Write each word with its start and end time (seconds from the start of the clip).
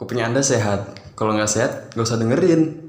Kuping 0.00 0.24
Anda 0.24 0.40
sehat. 0.40 0.96
Kalau 1.12 1.36
nggak 1.36 1.52
sehat, 1.52 1.92
nggak 1.92 2.06
usah 2.08 2.16
dengerin. 2.16 2.88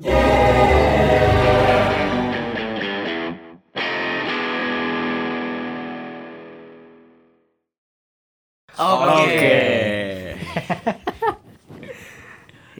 Oke. 8.80 9.60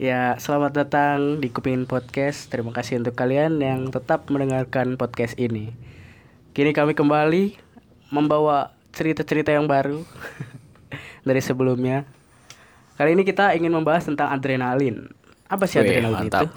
ya, 0.08 0.40
selamat 0.40 0.80
datang 0.80 1.36
di 1.36 1.52
Kupingin 1.52 1.84
Podcast. 1.84 2.48
Terima 2.48 2.72
kasih 2.72 3.04
untuk 3.04 3.12
kalian 3.12 3.60
yang 3.60 3.92
tetap 3.92 4.32
mendengarkan 4.32 4.96
podcast 4.96 5.36
ini. 5.36 5.76
Kini 6.56 6.72
kami 6.72 6.96
kembali 6.96 7.60
membawa 8.08 8.72
cerita-cerita 8.96 9.52
yang 9.52 9.68
baru 9.68 10.08
dari 11.28 11.44
sebelumnya. 11.44 12.21
Kali 12.92 13.12
ini 13.12 13.22
kita 13.22 13.52
ingin 13.52 13.72
membahas 13.72 14.04
tentang 14.04 14.28
adrenalin. 14.28 15.08
Apa 15.46 15.64
sih 15.64 15.78
Wih, 15.78 15.88
adrenalin 15.88 16.28
mantap. 16.28 16.42
itu? 16.42 16.48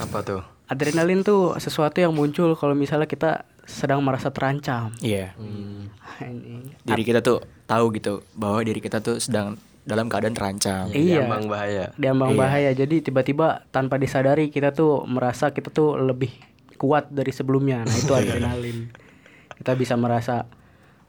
Apa 0.00 0.18
tuh? 0.20 0.42
Adrenalin 0.64 1.20
tuh 1.20 1.54
sesuatu 1.56 1.98
yang 1.98 2.10
muncul 2.10 2.54
kalau 2.54 2.72
misalnya 2.72 3.04
kita 3.04 3.44
sedang 3.64 4.00
merasa 4.00 4.28
terancam. 4.28 4.92
Iya. 4.98 5.32
Anjing. 6.18 6.72
Diri 6.82 7.02
kita 7.02 7.20
tuh 7.20 7.40
tahu 7.64 7.92
gitu 7.92 8.20
bahwa 8.32 8.60
diri 8.60 8.78
kita 8.78 9.00
tuh 9.00 9.16
sedang 9.18 9.56
dalam 9.84 10.08
keadaan 10.08 10.32
terancam. 10.32 10.88
Iya. 10.90 11.24
Ambang 11.24 11.46
bahaya. 11.46 11.92
diambang 11.94 12.32
Iya. 12.32 12.38
bahaya 12.38 12.70
jadi 12.72 12.96
tiba-tiba 13.00 13.64
tanpa 13.68 13.96
disadari 13.96 14.48
kita 14.48 14.72
tuh 14.72 15.04
merasa 15.04 15.52
kita 15.52 15.68
tuh 15.68 15.96
lebih 15.96 16.32
kuat 16.74 17.06
dari 17.08 17.30
sebelumnya 17.30 17.86
nah 17.86 17.94
itu 17.94 18.10
adrenalin 18.18 18.90
kita 19.54 19.72
bisa 19.76 19.94
merasa 19.94 20.42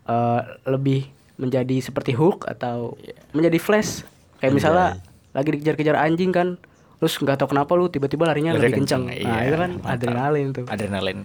eh, 0.06 0.42
lebih 0.68 1.10
menjadi 1.36 1.82
seperti 1.82 2.14
Hulk 2.14 2.46
atau 2.48 2.94
menjadi 3.32 3.58
Flash 3.58 4.06
kayak 4.46 4.54
misalnya 4.54 5.02
lagi 5.34 5.50
dikejar-kejar 5.58 5.98
anjing 5.98 6.30
kan 6.30 6.62
terus 7.02 7.18
nggak 7.18 7.42
tahu 7.42 7.58
kenapa 7.58 7.74
lu 7.74 7.90
tiba-tiba 7.90 8.30
larinya 8.30 8.54
Lari 8.54 8.70
lebih 8.70 8.86
kencang 8.86 9.10
kenceng, 9.10 9.26
nah 9.26 9.42
iya, 9.42 9.50
itu 9.50 9.58
kan 9.58 9.72
mantap. 9.82 9.94
adrenalin 9.98 10.48
tuh 10.54 10.66
Adrenalin. 10.70 11.18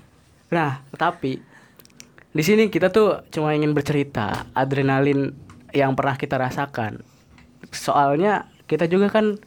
Nah, 0.51 0.83
tapi 0.99 1.39
di 2.31 2.43
sini 2.43 2.67
kita 2.71 2.91
tuh 2.91 3.23
cuma 3.31 3.55
ingin 3.55 3.71
bercerita 3.71 4.51
adrenalin 4.51 5.31
yang 5.71 5.95
pernah 5.95 6.19
kita 6.19 6.35
rasakan. 6.39 7.03
Soalnya 7.71 8.51
kita 8.67 8.91
juga 8.91 9.15
kan 9.15 9.39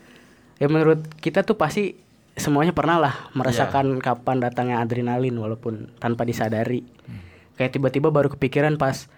ya 0.63 0.71
menurut 0.71 1.03
kita 1.19 1.43
tuh 1.43 1.59
pasti 1.59 1.99
semuanya 2.39 2.71
pernah 2.71 2.97
lah 3.03 3.15
merasakan 3.35 3.99
kapan 3.99 4.39
datangnya 4.39 4.80
adrenalin 4.80 5.35
walaupun 5.35 5.91
tanpa 5.99 6.23
disadari. 6.23 6.87
Kayak 7.59 7.75
tiba-tiba 7.75 8.09
baru 8.09 8.31
kepikiran 8.31 8.80
pas 8.80 9.11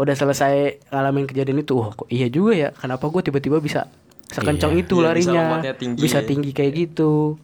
udah 0.00 0.14
selesai 0.16 0.88
ngalamin 0.88 1.28
kejadian 1.28 1.60
itu, 1.60 1.76
oh 1.76 1.92
kok 1.92 2.08
iya 2.08 2.26
juga 2.32 2.52
ya, 2.56 2.68
kenapa 2.72 3.08
gue 3.12 3.22
tiba-tiba 3.28 3.60
bisa 3.60 3.88
sekencang 4.32 4.72
Iya, 4.72 4.82
itu 4.88 4.94
bisa 4.96 5.06
larinya, 5.12 5.42
lompatnya 5.44 5.74
tinggi 5.76 5.98
bisa 6.00 6.18
ya. 6.20 6.26
tinggi 6.26 6.50
kayak 6.56 6.72
gitu. 6.72 7.36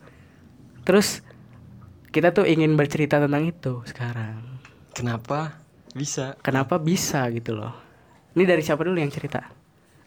Terus 0.88 1.20
kita 2.08 2.32
tuh 2.32 2.48
ingin 2.48 2.72
bercerita 2.80 3.20
tentang 3.20 3.44
itu 3.44 3.84
sekarang. 3.84 4.40
Kenapa 4.96 5.60
bisa? 5.92 6.40
Kenapa 6.40 6.80
bisa 6.80 7.28
gitu 7.28 7.52
loh? 7.52 7.76
Ini 8.32 8.48
dari 8.48 8.64
siapa 8.64 8.80
dulu 8.80 8.96
yang 8.96 9.12
cerita? 9.12 9.44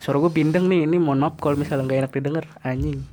Suara 0.02 0.17
gue 0.17 0.33
bindeng 0.33 0.66
nih, 0.66 0.89
ini 0.89 0.98
mohon 0.98 1.22
maaf 1.22 1.38
kalau 1.38 1.53
misalnya 1.53 1.86
nggak 1.86 2.00
enak 2.09 2.11
didengar, 2.17 2.45
anjing. 2.66 3.05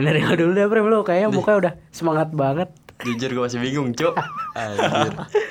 dari 0.08 0.24
dulu 0.24 0.56
deh, 0.56 0.64
bro, 0.64 0.88
lo 0.88 1.04
kayaknya 1.04 1.28
mukanya 1.28 1.58
udah 1.60 1.72
semangat 1.92 2.32
banget. 2.32 2.72
Jujur 3.04 3.28
gue 3.36 3.42
masih 3.44 3.60
bingung, 3.60 3.92
Cok. 3.92 4.16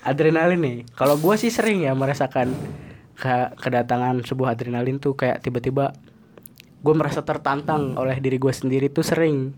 Adrenalin 0.00 0.60
nih, 0.60 0.76
kalau 0.96 1.20
gue 1.20 1.34
sih 1.36 1.52
sering 1.52 1.84
ya 1.84 1.92
merasakan 1.92 2.56
ke- 3.14 3.52
kedatangan 3.60 4.24
sebuah 4.24 4.56
adrenalin 4.56 4.96
tuh 4.96 5.12
kayak 5.12 5.44
tiba-tiba 5.44 5.92
gue 6.80 6.94
merasa 6.96 7.20
tertantang 7.20 7.92
oleh 8.00 8.16
diri 8.16 8.40
gue 8.40 8.52
sendiri 8.52 8.88
tuh 8.88 9.04
sering. 9.04 9.52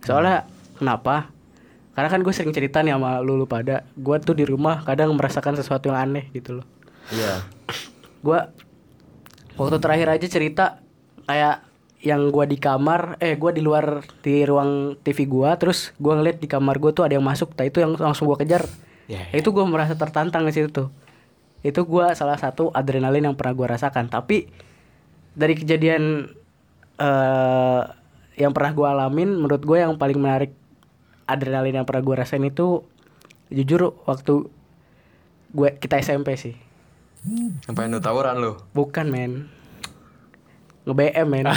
Soalnya 0.00 0.48
kenapa? 0.80 1.28
Karena 1.92 2.08
kan 2.08 2.24
gue 2.24 2.32
sering 2.32 2.56
cerita 2.56 2.80
nih 2.80 2.96
sama 2.96 3.20
lu, 3.20 3.36
lu 3.36 3.44
pada, 3.44 3.84
gue 3.92 4.16
tuh 4.24 4.32
di 4.32 4.48
rumah 4.48 4.80
kadang 4.80 5.12
merasakan 5.12 5.60
sesuatu 5.60 5.92
yang 5.92 6.00
aneh 6.00 6.32
gitu 6.32 6.60
loh. 6.60 6.66
Iya. 7.10 7.42
gua 8.22 8.54
waktu 9.58 9.76
terakhir 9.82 10.08
aja 10.08 10.26
cerita 10.30 10.64
kayak 11.26 11.66
yang 12.02 12.30
gua 12.30 12.46
di 12.46 12.54
kamar 12.54 13.18
eh 13.18 13.34
gua 13.34 13.50
di 13.50 13.58
luar 13.58 14.06
di 14.22 14.46
ruang 14.46 14.94
TV 15.02 15.26
gua 15.26 15.58
terus 15.58 15.90
gua 15.98 16.18
ngeliat 16.18 16.38
di 16.38 16.46
kamar 16.46 16.78
gua 16.78 16.94
tuh 16.94 17.02
ada 17.02 17.18
yang 17.18 17.26
masuk 17.26 17.50
nah 17.58 17.66
itu 17.66 17.82
yang 17.82 17.98
langsung 17.98 18.30
gua 18.30 18.38
kejar 18.38 18.62
Ya, 19.12 19.28
itu 19.36 19.52
gua 19.52 19.68
merasa 19.68 19.92
tertantang 19.92 20.48
di 20.48 20.56
situ 20.56 20.72
tuh 20.72 20.88
itu 21.60 21.78
gua 21.84 22.16
salah 22.16 22.40
satu 22.40 22.72
adrenalin 22.72 23.28
yang 23.28 23.36
pernah 23.36 23.52
gua 23.52 23.76
rasakan 23.76 24.08
tapi 24.08 24.48
dari 25.36 25.52
kejadian 25.52 26.32
eh 26.96 27.82
yang 28.40 28.56
pernah 28.56 28.72
gua 28.72 28.96
alamin 28.96 29.36
menurut 29.36 29.60
gua 29.60 29.84
yang 29.84 30.00
paling 30.00 30.16
menarik 30.16 30.56
adrenalin 31.28 31.84
yang 31.84 31.86
pernah 31.86 32.00
gua 32.00 32.24
rasain 32.24 32.40
itu 32.40 32.88
jujur 33.52 33.92
waktu 34.08 34.48
gue 35.52 35.68
kita 35.76 36.00
SMP 36.00 36.40
sih 36.40 36.56
Ngapain 37.68 37.86
lu 37.86 38.02
tawuran 38.02 38.40
lu? 38.42 38.58
Bukan 38.74 39.06
men 39.12 39.46
Nge-BM 40.88 41.28
men 41.28 41.46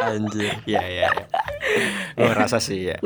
Anjir. 0.00 0.56
Iya, 0.64 0.80
iya. 0.88 1.08
iya. 1.12 1.26
Gue 2.16 2.24
ngerasa 2.32 2.56
sih 2.56 2.80
ya. 2.88 2.96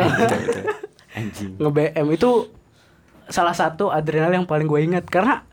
Anjing. 1.19 1.59
Nge-BM 1.59 2.07
itu 2.15 2.47
Salah 3.29 3.57
satu 3.57 3.89
adrenalin 3.89 4.43
yang 4.43 4.49
paling 4.49 4.69
gue 4.69 4.81
ingat. 4.85 5.05
Karena 5.09 5.45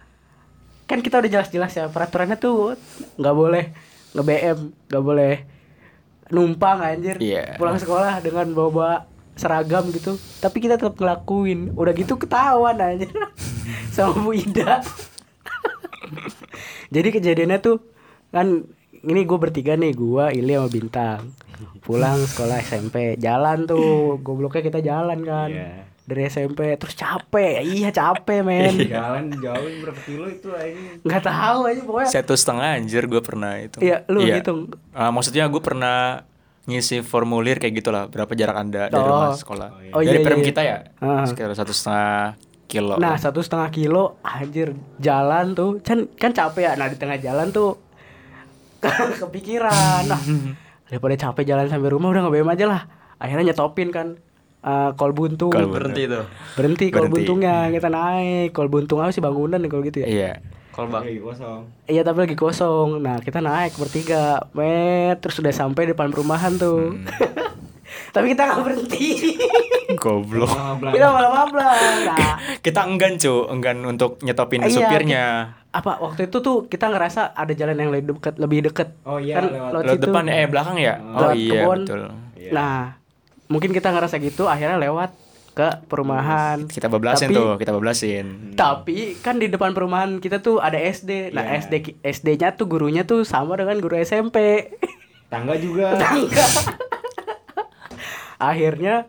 Kan 0.92 1.00
kita 1.00 1.24
udah 1.24 1.32
jelas-jelas 1.32 1.72
ya 1.72 1.88
Peraturannya 1.88 2.36
tuh 2.36 2.76
nggak 3.16 3.32
boleh 3.32 3.72
Nge-BM 4.12 4.59
nggak 4.92 5.04
boleh 5.04 5.34
Numpang 6.31 6.80
anjir. 6.80 7.20
Iya. 7.20 7.60
Pulang 7.60 7.76
sekolah 7.76 8.24
dengan 8.24 8.48
bawa 8.56 9.04
seragam 9.36 9.92
gitu. 9.92 10.16
Tapi 10.40 10.64
kita 10.64 10.80
tetap 10.80 10.96
ngelakuin. 10.96 11.76
Udah 11.76 11.92
gitu 11.92 12.16
ketahuan 12.16 12.80
anjir. 12.80 13.12
Sama 13.96 14.16
Bu 14.16 14.31
Ida. 14.31 14.80
Jadi 16.96 17.08
kejadiannya 17.20 17.60
tuh 17.60 17.84
Kan 18.31 18.68
ini 19.04 19.28
gue 19.28 19.38
bertiga 19.40 19.76
nih 19.76 19.92
Gue, 19.92 20.24
Ili 20.31 20.56
sama 20.56 20.72
Bintang. 20.72 21.36
Pulang 21.84 22.24
sekolah 22.24 22.64
SMP 22.64 23.20
Jalan 23.20 23.68
tuh 23.68 24.20
Gobloknya 24.24 24.64
kita 24.64 24.80
jalan 24.80 25.20
kan. 25.28 25.52
Iya. 25.52 25.91
Dari 26.01 26.28
SMP 26.28 26.75
Terus 26.75 26.95
capek. 26.97 27.62
Iya 27.62 27.89
capek 27.94 28.41
men. 28.41 28.75
Jalan 28.89 29.31
jauh 29.38 29.69
berapa 29.85 30.01
kilo 30.03 30.25
itu 30.28 30.50
aja. 30.51 30.75
Nggak 31.06 31.23
tahu 31.23 31.59
aja 31.69 31.81
pokoknya. 31.85 32.09
Satu 32.09 32.34
setengah 32.34 32.67
anjir 32.75 33.03
gue 33.06 33.22
pernah 33.22 33.53
itu. 33.62 33.78
Iya, 33.79 34.03
lu 34.09 34.25
hitung. 34.25 34.73
Ah, 34.91 35.13
maksudnya 35.13 35.45
gue 35.47 35.62
pernah 35.62 36.25
ngisi 36.66 37.01
formulir 37.01 37.57
kayak 37.57 37.73
gitulah 37.81 38.06
berapa 38.06 38.29
jarak 38.38 38.53
anda 38.53 38.85
dari 38.89 39.01
Oh. 39.01 39.09
rumah 39.09 39.34
sekolah. 39.34 39.69
Oh, 39.97 40.01
dari 40.01 40.22
iya, 40.22 40.25
perem 40.25 40.41
iya. 40.41 40.47
kita 40.47 40.62
ya? 40.62 40.78
Ah. 41.01 41.25
sekitar 41.25 41.53
satu 41.57 41.73
setengah 41.73 42.38
kilo. 42.69 42.95
Nah 43.01 43.19
satu 43.19 43.44
setengah 43.44 43.69
kilo 43.73 44.03
Anjir 44.23 44.78
Jalan 45.01 45.57
tuh. 45.57 45.81
Kan, 45.83 46.07
kan 46.16 46.31
capek 46.31 46.62
ya. 46.66 46.72
Nah 46.78 46.88
di 46.88 46.95
tengah 46.95 47.18
jalan 47.19 47.51
tuh 47.51 47.75
Kepikiran. 49.22 50.07
Nah 50.07 50.22
Daripada 50.88 51.16
capek 51.16 51.44
jalan 51.47 51.68
sampai 51.68 51.89
rumah 51.91 52.12
Udah 52.12 52.28
nge-BM 52.28 52.50
aja 52.51 52.66
lah. 52.68 52.81
Akhirnya 53.22 53.51
nyetopin 53.53 53.91
kan 53.94 54.18
eh, 54.62 54.90
Kol 54.94 55.12
buntung. 55.12 55.50
Kol 55.50 55.64
buntung. 55.64 55.76
Berhenti 55.76 56.04
tuh. 56.06 56.24
Berhenti 56.54 56.86
kol 56.88 56.98
Berhenti. 57.02 57.14
buntungnya 57.20 57.56
Kita 57.70 57.88
naik. 57.88 58.50
Kol 58.52 58.68
buntung 58.68 59.00
apa 59.00 59.10
sih 59.10 59.20
bangunan 59.20 59.58
nih 59.58 59.68
kalau 59.68 59.84
gitu 59.84 59.98
ya? 60.00 60.08
Iya. 60.08 60.32
Kalau 60.72 60.88
bang. 60.88 61.04
Lagi 61.04 61.20
kosong. 61.20 61.60
Iya 61.86 62.02
tapi 62.02 62.18
lagi 62.22 62.36
kosong. 62.36 62.90
Nah 62.98 63.18
kita 63.18 63.40
naik 63.40 63.76
bertiga. 63.76 64.24
Met 64.52 65.20
Terus 65.20 65.36
udah 65.38 65.52
sampai 65.52 65.84
depan 65.86 66.10
perumahan 66.10 66.56
tuh. 66.56 66.96
Tapi 68.12 68.32
kita 68.32 68.44
gak 68.46 68.60
berhenti. 68.62 69.36
Goblok. 69.94 70.48
Kita 70.86 71.08
malah 71.10 71.32
mablang 71.34 71.76
Nah. 72.06 72.36
Kita 72.66 72.84
enggan 72.84 73.16
cu. 73.16 73.48
Enggan 73.48 73.84
untuk 73.86 74.20
nyetopin 74.20 74.64
Iya, 74.64 74.72
supirnya. 74.74 75.26
apa 75.72 75.96
waktu 75.98 76.28
itu 76.28 76.40
tuh 76.40 76.68
kita 76.68 76.88
ngerasa 76.88 77.32
ada 77.32 77.48
jalan 77.50 77.76
yang 77.78 77.90
lebih 77.90 78.12
deket 78.14 78.36
lebih 78.38 78.60
deket. 78.66 78.92
Oh 79.02 79.16
iya, 79.18 79.40
kan 79.40 79.48
lewat- 79.48 79.72
lewat 79.72 79.84
lewat 79.86 80.00
depan 80.02 80.24
eh 80.26 80.44
belakang 80.46 80.76
ya? 80.78 80.96
Oh 81.00 81.20
Lewat 81.22 81.36
iya 81.38 81.52
kebun. 81.58 81.80
betul. 81.82 82.02
Iya. 82.34 82.52
nah 82.52 82.75
mungkin 83.51 83.69
kita 83.69 83.92
ngerasa 83.92 84.15
gitu 84.18 84.48
akhirnya 84.48 84.80
lewat 84.80 85.12
ke 85.51 85.68
perumahan. 85.86 86.63
Kita 86.63 86.88
bablasin 86.88 87.27
Tapi- 87.27 87.36
tuh 87.36 87.50
kita 87.59 87.71
bablasin. 87.71 88.56
Tapi 88.56 89.19
kan 89.19 89.36
di 89.36 89.51
depan 89.51 89.75
perumahan 89.75 90.18
kita 90.18 90.39
tuh 90.39 90.57
ada 90.57 90.80
SD 90.80 91.30
nah 91.30 91.44
Iya. 91.44 91.59
SD 91.62 91.74
SD-nya 92.01 92.56
tuh 92.56 92.65
gurunya 92.65 93.03
tuh 93.03 93.27
sama 93.27 93.59
dengan 93.59 93.75
guru 93.77 94.00
SMP 94.00 94.71
Tangga 95.27 95.59
juga. 95.59 96.00
akhirnya 98.42 99.06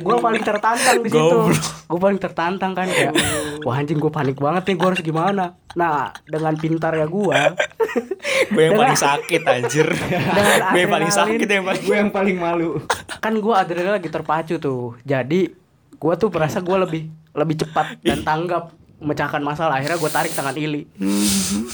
gue 0.00 0.16
paling 0.18 0.42
tertantang 0.42 0.96
di 1.04 1.08
situ. 1.12 1.38
Gue 1.86 1.98
paling 2.00 2.18
tertantang 2.20 2.72
kan 2.72 2.86
kayak 2.88 3.14
wah 3.62 3.76
anjing 3.76 4.00
gue 4.00 4.12
panik 4.12 4.40
banget 4.40 4.62
nih 4.72 4.76
gue 4.76 4.86
harus 4.88 5.02
gimana? 5.04 5.44
Nah 5.76 6.10
dengan 6.24 6.54
pintar 6.56 6.96
ya 6.96 7.06
gue 7.06 7.38
gue 8.52 8.62
yang 8.62 8.76
paling 8.76 8.98
sakit 8.98 9.42
anjir. 9.44 9.88
gue 10.72 10.80
yang 10.80 10.92
paling 10.92 11.12
sakit 11.12 11.46
yang 11.48 11.64
paling 11.64 11.82
Gue 11.84 11.96
yang 11.96 12.12
paling 12.12 12.36
malu. 12.40 12.80
kan 13.20 13.36
gue 13.36 13.54
adrenalin 13.54 14.00
lagi 14.00 14.08
terpacu 14.08 14.56
tuh. 14.56 14.96
Jadi 15.04 15.52
gue 15.96 16.14
tuh 16.18 16.28
merasa 16.32 16.60
gue 16.60 16.76
lebih 16.76 17.02
lebih 17.36 17.56
cepat 17.64 18.00
dan 18.00 18.24
tanggap 18.24 18.72
memecahkan 18.96 19.42
masalah. 19.44 19.76
Akhirnya 19.76 20.00
gue 20.00 20.10
tarik 20.10 20.32
tangan 20.32 20.56
Ili. 20.56 20.88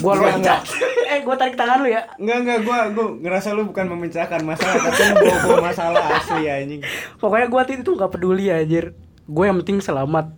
Gue 0.03 0.13
loncat 0.19 0.67
eh 1.13 1.21
gue 1.21 1.35
tarik 1.35 1.55
tangan 1.55 1.79
lu 1.79 1.89
ya. 1.89 2.09
Enggak 2.17 2.37
enggak 2.39 2.59
gua 2.63 2.79
gua 2.89 3.07
ngerasa 3.15 3.49
lu 3.51 3.63
bukan 3.65 3.87
memecahkan 3.89 4.41
masalah 4.41 4.77
tapi 4.83 5.01
lu 5.03 5.15
bawa-bawa 5.19 5.59
masalah 5.65 6.03
asli 6.15 6.43
anjing. 6.47 6.81
Pokoknya 7.17 7.47
gue 7.47 7.61
itu 7.77 7.91
nggak 7.91 8.11
peduli 8.11 8.49
anjir. 8.49 8.97
Gue 9.25 9.45
yang 9.45 9.61
penting 9.61 9.79
selamat. 9.79 10.33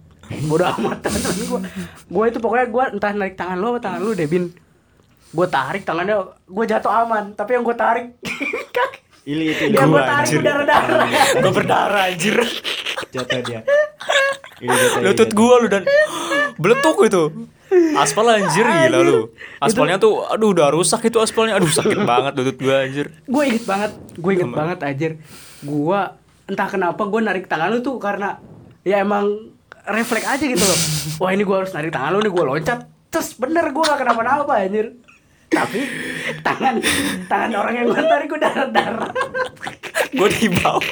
Bodoh 0.44 0.68
amat 0.74 0.98
teman-teman 1.00 1.36
gue. 1.42 1.60
Gue 2.06 2.24
itu 2.26 2.38
pokoknya 2.38 2.66
gue 2.66 2.84
entah 2.92 3.12
narik 3.12 3.34
tangan 3.34 3.56
lu 3.56 3.66
apa 3.70 3.80
tangan 3.80 4.00
lu 4.00 4.12
Debin. 4.12 4.50
Gue 5.30 5.46
tarik 5.46 5.82
tangannya, 5.82 6.16
gue 6.44 6.64
jatuh 6.64 6.92
aman. 6.96 7.34
Tapi 7.34 7.50
yang 7.52 7.62
gue 7.62 7.74
tarik 7.74 8.06
kaki. 8.76 8.98
Ili 9.24 9.50
itu 9.50 9.62
Yang 9.68 9.88
Gua, 9.88 9.90
gue 9.90 10.02
tarik 10.02 10.20
anjir. 10.20 10.38
berdarah-darah. 10.38 11.08
Gue 11.34 11.52
berdarah 11.52 12.02
anjir. 12.06 12.36
jatuh 13.10 13.40
dia. 13.42 13.60
Ili 14.62 14.70
jatuh. 14.70 15.00
Ili 15.00 15.06
Lutut 15.06 15.30
gua 15.32 15.54
lu 15.58 15.66
dan 15.66 15.82
beletuk 16.62 16.96
itu. 17.02 17.22
Aspal 17.94 18.26
anjir 18.30 18.66
gila 18.66 18.98
lu. 19.02 19.18
Aspalnya 19.58 19.96
tuh 19.96 20.26
aduh 20.26 20.50
udah 20.54 20.68
rusak 20.74 21.06
itu 21.08 21.18
aspalnya. 21.18 21.56
Aduh 21.58 21.70
sakit 21.70 22.00
banget 22.10 22.32
lutut 22.38 22.56
gua 22.60 22.84
anjir. 22.86 23.06
gue 23.24 23.42
inget 23.46 23.64
banget 23.64 23.92
gue 24.16 24.32
inget 24.34 24.50
banget 24.50 24.78
anjir. 24.82 25.12
Gue 25.62 26.00
entah 26.44 26.68
kenapa 26.68 27.02
gue 27.08 27.20
narik 27.24 27.48
tangan 27.48 27.72
lu 27.72 27.80
tuh 27.80 27.96
karena 27.96 28.36
ya 28.84 29.00
emang 29.00 29.54
refleks 29.84 30.28
aja 30.28 30.44
gitu 30.44 30.64
loh. 30.64 30.80
Wah 31.20 31.30
ini 31.32 31.42
gue 31.42 31.56
harus 31.56 31.72
narik 31.72 31.90
tangan 31.92 32.10
lu 32.14 32.20
nih 32.24 32.32
gue 32.32 32.44
loncat. 32.44 32.78
Terus 33.08 33.38
bener 33.38 33.70
gue 33.70 33.82
gak 33.82 34.00
kenapa-napa 34.00 34.52
anjir. 34.58 34.98
Tapi 35.54 35.80
tangan 36.42 36.82
tangan 37.30 37.50
orang 37.54 37.74
yang 37.78 37.86
gue 37.86 38.02
tarik 38.02 38.26
gue 38.26 38.40
darah 38.42 38.68
darah 38.74 39.10
Gue 40.14 40.28
di 40.30 40.46
bawah. 40.48 40.86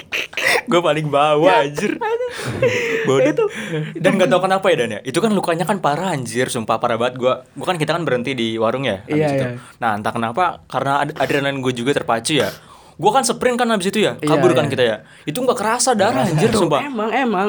Gue 0.65 0.81
paling 0.81 1.07
bawah 1.07 1.63
anjir. 1.63 1.97
Bodoh. 3.03 3.29
Itu- 3.29 3.49
Dan 3.95 4.17
gak 4.17 4.29
tau 4.29 4.41
kenapa 4.41 4.67
ya 4.69 4.77
Dan 4.77 4.91
ya. 4.93 5.01
Itu 5.03 5.19
kan 5.19 5.31
lukanya 5.31 5.63
kan 5.63 5.79
parah 5.79 6.11
anjir, 6.11 6.47
sumpah 6.47 6.77
parah 6.77 6.97
banget 6.97 7.17
gua. 7.17 7.47
Gua 7.53 7.67
kan 7.67 7.77
kita 7.77 7.93
kan 7.93 8.03
berhenti 8.03 8.33
di 8.33 8.55
warung 8.55 8.83
ya 8.83 9.03
Iya, 9.05 9.27
itu. 9.29 9.45
iya. 9.45 9.49
Nah, 9.79 9.95
entah 9.95 10.11
kenapa 10.11 10.63
karena 10.67 11.01
ad- 11.01 11.17
adrenalin 11.17 11.61
gue 11.61 11.73
juga 11.73 11.95
terpacu 11.95 12.37
ya. 12.37 12.51
Gua 12.95 13.11
kan 13.11 13.23
sprint 13.23 13.57
kan 13.57 13.69
habis 13.69 13.89
itu 13.89 14.01
ya. 14.01 14.15
Iya, 14.17 14.29
Kabur 14.29 14.53
kan 14.53 14.67
iya. 14.67 14.71
kita 14.71 14.83
ya. 14.83 14.97
Itu 15.25 15.39
nggak 15.39 15.57
kerasa 15.57 15.93
darah 15.93 16.25
anjir 16.25 16.51
sumpah. 16.53 16.83
emang 16.83 17.11
emang 17.11 17.49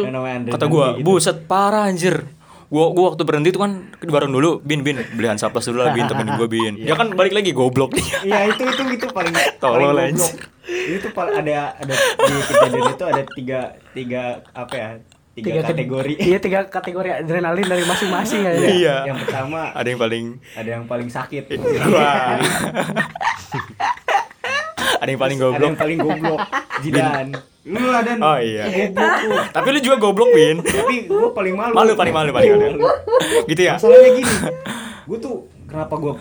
Kata 0.49 0.65
gua, 0.65 0.93
kayak 0.93 0.97
gitu. 0.99 1.05
buset 1.05 1.37
parah 1.45 1.85
anjir. 1.85 2.25
Gua, 2.73 2.89
gua 2.89 3.05
waktu 3.07 3.21
berhenti 3.21 3.49
tuh 3.49 3.61
kan 3.61 3.71
di 3.93 4.09
warung 4.09 4.33
dulu, 4.33 4.57
bin 4.59 4.81
bin 4.81 4.97
beli 5.13 5.29
Hansaplast 5.29 5.69
dulu 5.69 5.79
lah 5.79 5.93
bin 5.93 6.09
temen 6.09 6.25
gua 6.33 6.47
bin. 6.47 6.73
Dia 6.75 6.95
kan 6.95 7.13
balik 7.13 7.29
lagi 7.31 7.53
goblok 7.53 7.93
dia. 7.93 8.17
Iya 8.23 8.49
itu 8.49 8.65
itu 8.65 8.81
itu 8.97 9.05
paling 9.07 9.29
Tolol, 9.61 9.93
paling 9.93 10.09
anjir. 10.09 10.33
goblok. 10.33 10.97
Itu 10.97 11.07
pal- 11.11 11.33
ada 11.35 11.57
ada 11.75 11.93
di 11.93 12.33
kejadian 12.43 12.83
itu 12.89 13.05
ada 13.05 13.21
tiga 13.29 13.59
tiga 13.93 14.23
apa 14.51 14.73
ya 14.73 14.89
tiga, 15.33 15.49
ke- 15.55 15.65
kategori. 15.67 16.13
iya 16.19 16.37
tiga 16.37 16.59
kategori 16.65 17.09
adrenalin 17.19 17.67
dari 17.67 17.83
masing-masing 17.83 18.41
aja 18.43 18.65
Iya. 18.65 18.95
Yang 19.05 19.17
pertama 19.21 19.69
Ada 19.71 19.87
yang 19.87 19.99
paling 19.99 20.25
ada 20.53 20.69
yang 20.71 20.83
paling 20.83 21.09
sakit. 21.09 21.43
Wah. 21.87 22.41
ada 25.03 25.09
yang 25.09 25.19
paling 25.19 25.35
Ada 25.35 25.45
goblok. 25.45 25.67
yang 25.67 25.77
paling 25.77 25.97
goblok. 25.99 26.39
Jidan. 26.79 27.27
Lu 27.63 27.79
ada 27.89 28.11
Oh 28.17 28.37
iya. 28.39 28.63
goblok. 28.89 29.45
Tapi 29.51 29.67
lu 29.69 29.79
juga 29.79 29.97
goblok, 29.97 30.29
Bin. 30.31 30.57
Tapi 30.59 30.95
gue 31.05 31.27
paling 31.29 31.53
malu. 31.53 31.73
Malu, 31.73 31.91
paling 31.93 32.13
malu, 32.13 32.29
paling 32.31 32.49
malu. 32.53 32.79
Gitu 33.51 33.61
ya? 33.61 33.75
Masalahnya 33.75 34.09
gini, 34.13 34.33
gue 35.03 35.17
tuh 35.19 35.35
kenapa 35.65 35.93
gue 35.97 36.13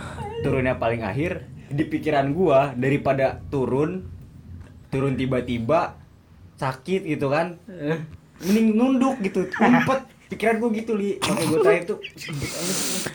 turunnya 0.43 0.75
paling 0.75 1.01
akhir 1.01 1.43
di 1.69 1.85
pikiran 1.85 2.27
gue 2.31 2.59
daripada 2.77 3.39
turun 3.49 4.11
turun 4.89 5.15
tiba-tiba 5.15 5.97
sakit 6.55 7.09
gitu 7.09 7.27
kan, 7.27 7.57
mending 8.39 8.77
nunduk 8.77 9.17
gitu, 9.21 9.49
ngumpet. 9.49 10.05
Pikiran 10.33 10.55
gue 10.57 10.71
gitu 10.75 10.93
li, 10.95 11.11
makanya 11.19 11.45
gue 11.45 11.59
tanya 11.61 11.83
tuh. 11.85 11.99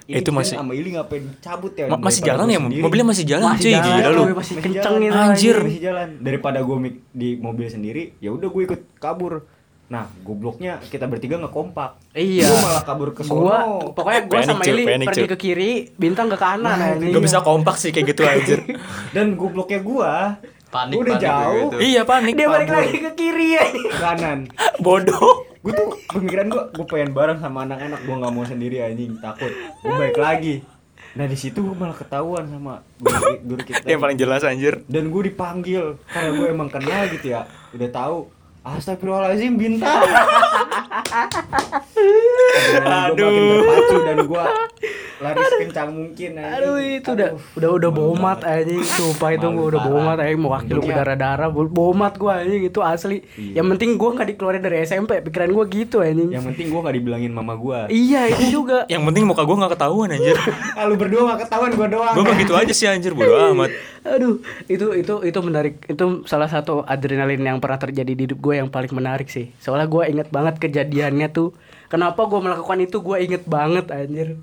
ini 0.06 0.16
Itu 0.16 0.30
masih- 0.30 0.56
sama 0.56 0.72
Ili 0.72 0.90
ngapain 0.94 1.26
cabut 1.38 1.74
ya? 1.74 1.90
Ma- 1.90 1.98
masih 2.00 2.22
jalan 2.22 2.46
ya? 2.46 2.60
sendiri. 2.60 2.80
Mobilnya 2.80 3.08
masih 3.08 3.26
jalan, 3.26 3.50
Masih 3.52 3.64
cuy. 3.64 3.74
jalan, 3.74 3.90
Gila 3.90 4.10
lu. 4.10 4.24
masih 4.32 4.54
kenceng 4.56 4.76
jalan. 4.76 5.02
itu 5.04 5.18
Anjir. 5.18 5.58
masih 5.60 5.82
jalan 5.82 6.08
daripada 6.20 6.60
gue 6.60 6.78
di 7.12 7.30
mobil 7.36 7.68
sendiri 7.68 8.04
ya 8.18 8.30
udah 8.30 8.48
gue 8.48 8.62
ikut 8.64 8.82
kabur 8.98 9.34
nah 9.88 10.04
gobloknya 10.20 10.84
kita 10.84 11.08
bertiga 11.08 11.40
ngekompak 11.40 11.96
Iya. 12.12 12.44
gue 12.46 12.60
malah 12.60 12.84
kabur 12.84 13.16
ke 13.16 13.24
sono 13.24 13.40
Gua 13.42 13.58
pokoknya 13.90 14.22
gua 14.22 14.36
Panik, 14.38 14.50
sama 14.52 14.64
Ili 14.66 14.84
pergi 15.02 15.26
ke 15.26 15.38
kiri, 15.38 15.72
bintang 15.96 16.28
ke 16.28 16.36
kanan 16.36 16.76
Nah, 16.76 16.92
anjing. 16.92 17.10
Gak 17.10 17.24
bisa 17.24 17.40
kompak 17.40 17.80
sih 17.80 17.90
kayak 17.90 18.12
gitu 18.12 18.22
anjir. 18.22 18.60
dan 19.16 19.34
gobloknya 19.34 19.80
gue 19.80 20.12
Panik, 20.68 20.92
gua 20.92 21.02
udah 21.02 21.16
panik 21.16 21.24
jauh 21.24 21.68
gitu. 21.72 21.78
iya, 21.82 22.02
panik. 22.04 22.34
Dia 22.36 22.48
balik 22.52 22.68
lagi 22.70 22.98
ke 23.00 23.12
kiri 23.16 23.48
ya. 23.50 23.64
ke 23.64 23.98
kanan 23.98 24.40
Bodoh. 24.78 25.48
Gue 25.68 25.74
tuh 25.76 25.88
pemikiran 26.08 26.48
gue 26.48 26.64
gue 26.72 26.86
pengen 26.88 27.12
bareng 27.12 27.40
sama 27.40 27.68
anak-anak. 27.68 28.00
Gue 28.08 28.16
nggak 28.16 28.32
mau 28.32 28.46
sendiri 28.48 28.80
anjing. 28.80 29.20
Takut. 29.20 29.52
Gue 29.84 29.92
balik 29.92 30.16
lagi. 30.18 30.56
Nah 31.14 31.26
di 31.26 31.36
situ 31.36 31.60
gue 31.60 31.76
malah 31.76 31.98
ketahuan 31.98 32.48
sama 32.48 32.80
guru, 32.96 33.20
guru 33.44 33.62
kita 33.66 33.84
Yang 33.84 34.00
paling 34.00 34.18
jelas 34.18 34.42
anjir. 34.42 34.80
dan 34.88 35.12
gue 35.12 35.22
dipanggil. 35.28 36.00
Karena 36.08 36.30
gue 36.32 36.48
emang 36.48 36.70
kenal 36.72 37.12
gitu 37.12 37.28
ya. 37.28 37.44
Udah 37.76 37.90
tahu 37.92 38.18
Astagfirullahaladzim 38.74 39.54
bintang. 39.56 40.04
Adrenalin 42.58 43.14
gua 43.14 43.26
makin 43.26 43.32
Aduh. 43.34 43.48
berpacu 43.58 43.96
dan 44.00 44.18
gue 44.22 44.46
lari 45.18 45.42
sekencang 45.42 45.90
mungkin 45.90 46.30
anjing. 46.36 46.54
Aduh 46.54 46.76
itu 46.78 47.10
udah 47.10 47.30
udah 47.58 47.70
udah 47.74 47.90
bomat 47.90 48.40
anjing. 48.44 48.84
Sumpah 48.84 49.30
itu 49.34 49.48
gua 49.48 49.66
udah 49.68 49.82
bomat 49.84 50.18
anjing. 50.20 50.38
Mau 50.38 50.52
kaki 50.52 50.64
lu 50.64 50.70
Untungnya- 50.70 50.88
berdarah-darah 50.94 51.50
bo- 51.50 51.72
bomat 51.72 52.14
gua 52.16 52.32
anjing. 52.40 52.62
Itu 52.64 52.80
asli. 52.82 53.26
Iya. 53.34 53.62
yang 53.62 53.68
penting 53.72 53.98
gua 53.98 54.14
nggak 54.14 54.28
dikeluarin 54.30 54.62
dari 54.62 54.78
SMP 54.84 55.18
pikiran 55.22 55.50
gua 55.52 55.66
gitu 55.66 55.98
anjing. 56.00 56.30
Yang 56.30 56.46
penting 56.48 56.66
gue 56.68 56.80
gak 56.80 56.96
dibilangin 56.96 57.32
mama 57.32 57.54
gue 57.56 57.80
iya 57.90 58.28
itu 58.28 58.62
juga. 58.62 58.86
Yang 58.94 59.04
penting 59.06 59.24
muka 59.26 59.42
gua 59.42 59.56
nggak 59.58 59.74
ketahuan 59.74 60.08
anjir. 60.12 60.38
lu 60.88 60.96
berdua 60.96 61.22
gak 61.34 61.40
ketahuan 61.48 61.72
gue 61.74 61.88
doang. 61.90 62.14
Gua 62.14 62.24
mah 62.24 62.38
gitu 62.38 62.54
aja 62.54 62.74
sih 62.74 62.86
anjir 62.86 63.12
bodo 63.12 63.34
amat. 63.52 63.72
aduh 64.08 64.40
itu 64.72 64.96
itu 64.96 65.14
itu 65.22 65.40
menarik. 65.42 65.84
Itu 65.84 66.24
salah 66.24 66.48
satu 66.48 66.80
adrenalin 66.82 67.42
yang 67.42 67.58
pernah 67.58 67.76
terjadi 67.76 68.08
di 68.08 68.24
hidup 68.24 68.40
gue 68.40 68.57
yang 68.58 68.70
paling 68.74 68.92
menarik 68.92 69.30
sih 69.30 69.54
soalnya 69.62 69.86
gue 69.86 70.04
inget 70.10 70.28
banget 70.34 70.58
kejadiannya 70.58 71.30
tuh 71.30 71.54
kenapa 71.88 72.26
gue 72.26 72.40
melakukan 72.42 72.80
itu 72.82 72.98
gue 73.00 73.18
inget 73.22 73.44
banget 73.46 73.86
anjir 73.94 74.42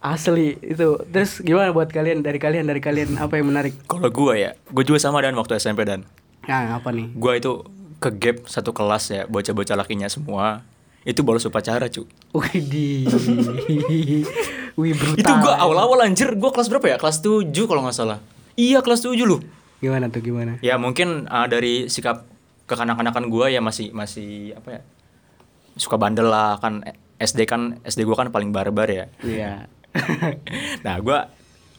asli 0.00 0.56
itu 0.64 0.96
terus 1.12 1.44
gimana 1.44 1.76
buat 1.76 1.92
kalian 1.92 2.24
dari 2.24 2.40
kalian 2.40 2.64
dari 2.64 2.80
kalian 2.80 3.20
apa 3.20 3.36
yang 3.36 3.52
menarik 3.52 3.76
Kalau 3.84 4.08
gua 4.08 4.32
ya, 4.32 4.56
gua 4.72 4.80
juga 4.80 4.96
sama 4.96 5.20
dan 5.20 5.36
waktu 5.36 5.60
SMP 5.60 5.84
dan 5.84 6.08
nah 6.48 6.80
apa 6.80 6.88
nih 6.88 7.12
gua 7.20 7.36
itu 7.36 7.68
ke 8.00 8.08
gap 8.16 8.36
satu 8.48 8.72
kelas 8.72 9.12
ya, 9.12 9.22
bocah-bocah 9.28 9.76
lakinya 9.76 10.08
semua. 10.08 10.64
Itu 11.04 11.20
bolos 11.20 11.44
upacara, 11.44 11.88
cu. 11.92 12.08
Widih. 12.32 13.08
Wih 14.80 14.92
brutal. 14.96 15.20
Itu 15.20 15.32
gua 15.44 15.60
awal-awal 15.60 16.08
anjir, 16.08 16.32
gua 16.36 16.48
kelas 16.48 16.72
berapa 16.72 16.86
ya? 16.92 16.96
Kelas 16.96 17.20
7 17.20 17.52
kalau 17.68 17.84
nggak 17.84 17.96
salah. 17.96 18.18
Iya, 18.56 18.80
kelas 18.80 19.04
7 19.04 19.16
lu. 19.24 19.44
Gimana 19.80 20.08
tuh 20.08 20.24
gimana? 20.24 20.56
Ya 20.64 20.80
mungkin 20.80 21.28
uh, 21.28 21.44
dari 21.48 21.88
sikap 21.92 22.24
kekanak-kanakan 22.70 23.26
gua 23.26 23.50
ya 23.50 23.58
masih 23.58 23.90
masih 23.90 24.54
apa 24.54 24.78
ya? 24.78 24.80
Suka 25.74 25.98
bandel 25.98 26.30
lah 26.30 26.62
kan 26.62 26.86
SD 27.18 27.50
kan 27.50 27.82
SD 27.82 28.06
gua 28.06 28.14
kan 28.14 28.30
paling 28.30 28.54
barbar 28.54 28.86
ya. 28.86 29.10
Iya. 29.26 29.66
nah, 30.86 30.94
gua 31.02 31.26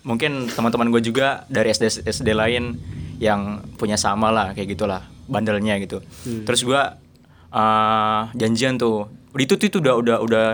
mungkin 0.03 0.51
teman-teman 0.51 0.89
gue 0.89 1.01
juga 1.05 1.45
dari 1.45 1.69
SD 1.69 2.03
SD 2.09 2.33
lain 2.33 2.75
yang 3.21 3.61
punya 3.77 3.95
sama 3.95 4.33
lah 4.33 4.51
kayak 4.51 4.75
gitulah 4.75 5.07
bandelnya 5.31 5.79
gitu. 5.79 6.03
Terus 6.43 6.67
gua 6.67 6.99
uh, 7.55 8.27
janjian 8.35 8.75
tuh. 8.75 9.07
Itu 9.37 9.55
tuh 9.55 9.71
itu 9.71 9.77
udah 9.79 9.95
udah 9.95 10.17
udah 10.19 10.47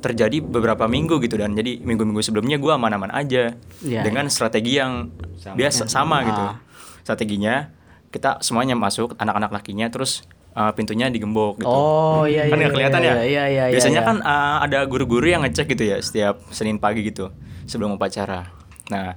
terjadi 0.00 0.40
beberapa 0.40 0.88
minggu 0.88 1.20
gitu 1.20 1.36
dan 1.36 1.52
jadi 1.52 1.80
minggu-minggu 1.80 2.20
sebelumnya 2.24 2.56
gua 2.56 2.76
aman-aman 2.80 3.12
aja 3.12 3.52
Iya, 3.84 4.00
dengan 4.04 4.28
strategi 4.32 4.76
yang 4.80 5.08
Sama. 5.40 5.56
biasa 5.56 5.82
sama 5.88 6.16
gitu. 6.24 6.42
Ah. 6.44 6.56
Strateginya 7.04 7.68
kita 8.10 8.42
semuanya 8.42 8.74
masuk 8.74 9.14
anak-anak 9.16 9.50
lakinya 9.54 9.86
terus 9.86 10.26
uh, 10.54 10.74
pintunya 10.74 11.06
digembok 11.10 11.62
gitu. 11.62 11.70
Oh 11.70 12.26
iya 12.26 12.46
iya. 12.46 12.52
kan 12.52 12.56
nggak 12.58 12.70
iya, 12.70 12.76
kelihatan 12.76 13.00
ya? 13.00 13.12
Iya 13.14 13.22
iya 13.22 13.44
iya. 13.46 13.64
Biasanya 13.78 14.02
iya. 14.02 14.08
kan 14.08 14.16
uh, 14.22 14.56
ada 14.66 14.78
guru-guru 14.86 15.26
yang 15.26 15.42
ngecek 15.46 15.66
gitu 15.78 15.84
ya 15.94 15.96
setiap 16.02 16.42
Senin 16.50 16.82
pagi 16.82 17.06
gitu 17.06 17.30
sebelum 17.70 17.94
upacara. 17.94 18.50
Nah, 18.90 19.14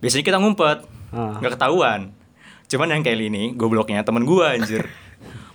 biasanya 0.00 0.24
kita 0.24 0.38
ngumpet, 0.40 0.88
Ah. 1.12 1.36
nggak 1.42 1.58
ketahuan. 1.58 2.14
Cuman 2.70 2.86
yang 2.88 3.02
kayak 3.02 3.18
ini, 3.18 3.52
gobloknya 3.58 4.00
temen 4.06 4.24
gua 4.24 4.56
anjir. 4.56 4.88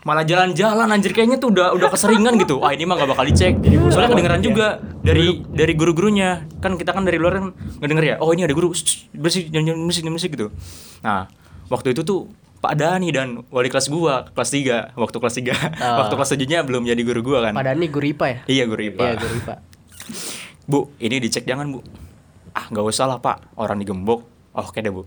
Malah 0.05 0.21
jalan-jalan 0.21 0.85
anjir 0.85 1.17
kayaknya 1.17 1.41
tuh 1.41 1.49
udah 1.49 1.73
udah 1.73 1.89
keseringan 1.89 2.37
gitu. 2.37 2.61
Wah, 2.61 2.69
ini 2.69 2.85
mah 2.85 2.93
gak 2.93 3.09
bakal 3.09 3.25
dicek. 3.25 3.57
Soalnya 3.89 4.13
kedengeran 4.13 4.41
juga 4.45 4.77
dari 5.01 5.41
dari 5.49 5.73
guru-gurunya. 5.73 6.45
Kan 6.61 6.77
kita 6.77 6.93
kan 6.93 7.09
dari 7.09 7.17
luar 7.17 7.41
kan 7.41 7.57
ngedenger 7.81 8.05
ya. 8.13 8.15
Oh, 8.21 8.29
ini 8.29 8.45
ada 8.45 8.53
guru. 8.53 8.69
Bersih 8.69 9.49
bersih 9.49 10.05
bersih 10.05 10.29
gitu. 10.29 10.53
Nah, 11.01 11.25
waktu 11.73 11.97
itu 11.97 12.05
tuh 12.05 12.29
Pak 12.65 12.73
Dani 12.73 13.07
dan 13.09 13.45
wali 13.47 13.69
kelas 13.69 13.87
gua 13.87 14.25
kelas 14.27 14.49
3 14.49 14.97
waktu 14.97 15.15
kelas 15.15 15.35
3 15.37 15.53
Ah. 15.77 16.01
waktu 16.01 16.13
kelas 16.13 16.31
7 16.33 16.65
belum 16.65 16.81
jadi 16.83 16.97
guru 16.99 17.21
gua 17.23 17.45
kan 17.45 17.53
Pada 17.53 17.71
nih 17.71 17.87
guru 17.87 18.09
IPA 18.09 18.25
ya? 18.25 18.39
iya 18.49 18.63
guru 18.65 18.81
IPA 18.83 19.01
Iya 19.03 19.13
guru 19.15 19.33
IPA. 19.37 19.55
bu 20.65 20.79
ini 20.97 21.15
dicek 21.19 21.45
jangan 21.45 21.69
bu 21.69 21.85
ah 22.51 22.65
nggak 22.65 22.81
usah 22.83 23.05
lah 23.05 23.19
pak 23.19 23.53
orang 23.53 23.77
digembok 23.77 24.25
oh 24.51 24.65
oke 24.65 24.75
deh 24.75 24.89
bu 24.89 25.05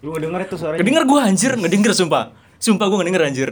lu 0.00 0.16
denger 0.16 0.40
itu 0.42 0.56
suaranya 0.56 0.80
Ngedenger 0.80 1.04
gue 1.04 1.20
anjir, 1.20 1.52
ngedenger 1.54 1.92
sumpah. 1.92 2.32
Sumpah 2.56 2.88
gue 2.88 2.96
ngedenger 2.96 3.20
anjir. 3.22 3.50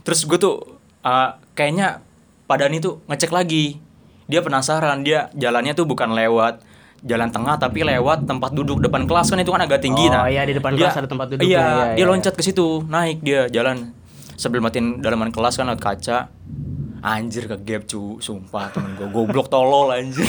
Terus 0.00 0.22
gue 0.22 0.38
tuh 0.38 0.78
uh, 1.02 1.28
kayaknya 1.52 1.98
Pak 2.46 2.56
Dani 2.56 2.78
tuh 2.78 3.02
ngecek 3.04 3.30
lagi. 3.30 3.82
Dia 4.26 4.38
penasaran, 4.38 5.02
dia 5.02 5.26
jalannya 5.34 5.74
tuh 5.74 5.90
bukan 5.90 6.14
lewat 6.14 6.62
jalan 7.02 7.28
tengah 7.28 7.56
tapi 7.56 7.80
lewat 7.80 8.24
tempat 8.24 8.50
duduk 8.50 8.78
depan 8.78 9.04
kelas 9.04 9.26
kan 9.26 9.36
itu 9.36 9.48
kan 9.48 9.60
agak 9.60 9.80
tinggi 9.80 10.04
Oh, 10.04 10.12
nah. 10.14 10.26
iya, 10.26 10.42
di 10.42 10.52
depan 10.52 10.72
Dia- 10.72 10.86
kelas 10.86 10.96
ada 10.98 11.08
tempat 11.08 11.26
duduknya, 11.28 11.48
Iya, 11.48 11.60
iya, 11.60 11.84
dia 11.90 11.98
iya. 11.98 12.06
loncat 12.06 12.32
ke 12.32 12.42
situ, 12.42 12.84
naik 12.84 13.18
dia 13.20 13.48
jalan 13.48 13.92
sebelum 14.34 14.62
matiin 14.62 14.86
dalaman 14.98 15.28
kelas 15.28 15.54
kan 15.54 15.66
lewat 15.66 15.80
kaca. 15.80 16.18
Anjir 17.00 17.44
ke 17.46 17.56
gap 17.58 17.82
cu, 17.84 18.18
sumpah 18.18 18.68
temen 18.70 18.92
gue 18.94 19.08
goblok 19.08 19.48
tolol 19.48 19.88
anjir. 19.90 20.28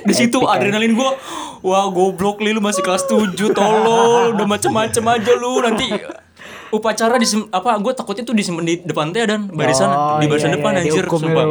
Di 0.00 0.12
situ 0.12 0.42
adrenalin 0.42 0.92
gue, 0.92 1.10
wah 1.60 1.86
goblok 1.88 2.38
li 2.38 2.50
lu 2.50 2.58
masih 2.58 2.80
kelas 2.80 3.06
7 3.06 3.30
tolol, 3.50 4.34
udah 4.34 4.46
macem-macem 4.48 5.02
aja 5.04 5.32
lu 5.32 5.60
nanti 5.60 5.86
upacara 6.70 7.14
di 7.14 7.26
apa 7.48 7.78
gue 7.78 7.92
takutnya 7.92 8.22
tuh 8.22 8.30
disimpan 8.30 8.62
di 8.62 8.78
depan 8.80 9.10
teh 9.10 9.22
dan 9.24 9.46
barisan 9.48 9.86
Oh, 9.86 10.18
di 10.18 10.26
barisan 10.26 10.50
iya, 10.50 10.56
depan 10.56 10.70
iya, 10.72 10.80
anjir 10.80 11.02
dihukum 11.02 11.18
sumpah. 11.20 11.46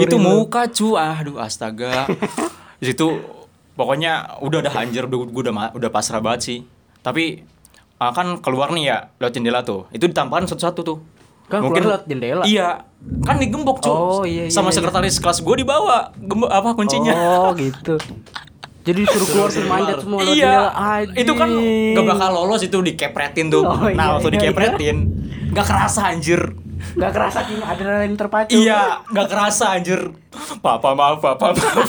itu 0.00 0.16
muka 0.16 0.62
cu 0.66 0.88
aduh 0.94 1.36
astaga 1.38 2.08
di 2.82 2.90
situ 2.90 3.06
pokoknya 3.72 4.42
udah 4.42 4.58
udah 4.58 4.72
anjir 4.74 5.06
udah 5.06 5.18
gue 5.22 5.42
udah 5.46 5.54
udah 5.72 5.88
pasrah 5.88 6.18
banget 6.18 6.40
sih 6.42 6.58
tapi 6.98 7.46
ah, 7.96 8.10
kan 8.10 8.42
keluar 8.42 8.74
nih 8.74 8.84
ya 8.84 8.98
lewat 9.16 9.32
jendela 9.32 9.62
tuh 9.62 9.86
itu 9.90 10.02
ditampakan 10.02 10.44
satu-satu 10.44 10.80
tuh 10.82 10.98
Kan 11.44 11.60
keluar 11.60 11.78
lewat 11.78 12.02
jendela? 12.04 12.42
iya 12.42 12.82
kan 13.22 13.36
digembok 13.36 13.78
cu 13.78 13.86
Oh, 13.86 14.22
iya, 14.24 14.46
iya, 14.46 14.50
sama 14.50 14.68
iya. 14.68 14.76
sekretaris 14.76 15.16
kelas 15.16 15.38
gue 15.40 15.56
dibawa 15.56 16.10
gembok 16.16 16.50
apa 16.50 16.74
kuncinya 16.74 17.14
Oh 17.14 17.54
gitu. 17.54 18.02
Jadi 18.82 19.06
suruh 19.06 19.28
keluar 19.30 19.48
suruh 19.48 19.70
manjat 19.70 20.02
semua 20.02 20.18
lewat 20.20 20.32
jendela. 20.32 20.42
iya 20.42 20.58
Anjing. 20.74 21.18
itu 21.18 21.32
kan 21.32 21.50
gak 21.94 22.04
bakal 22.08 22.30
lolos 22.34 22.62
itu 22.62 22.78
dikepretin 22.78 23.46
tuh 23.46 23.62
Oh, 23.62 23.78
iya, 23.84 23.94
nah 23.94 24.06
waktu 24.16 24.26
iya, 24.28 24.34
dikepretin 24.42 24.96
gak 25.52 25.66
kerasa 25.66 26.10
anjir 26.10 26.40
Gak 26.92 27.14
kerasa 27.14 27.46
kini 27.46 27.62
adrenalin 27.62 28.18
terpacu. 28.18 28.50
Iya, 28.52 29.06
gak 29.06 29.30
kerasa 29.30 29.70
anjir. 29.70 30.02
Papa 30.58 30.98
maaf, 30.98 31.22
papa 31.22 31.54
maaf. 31.54 31.88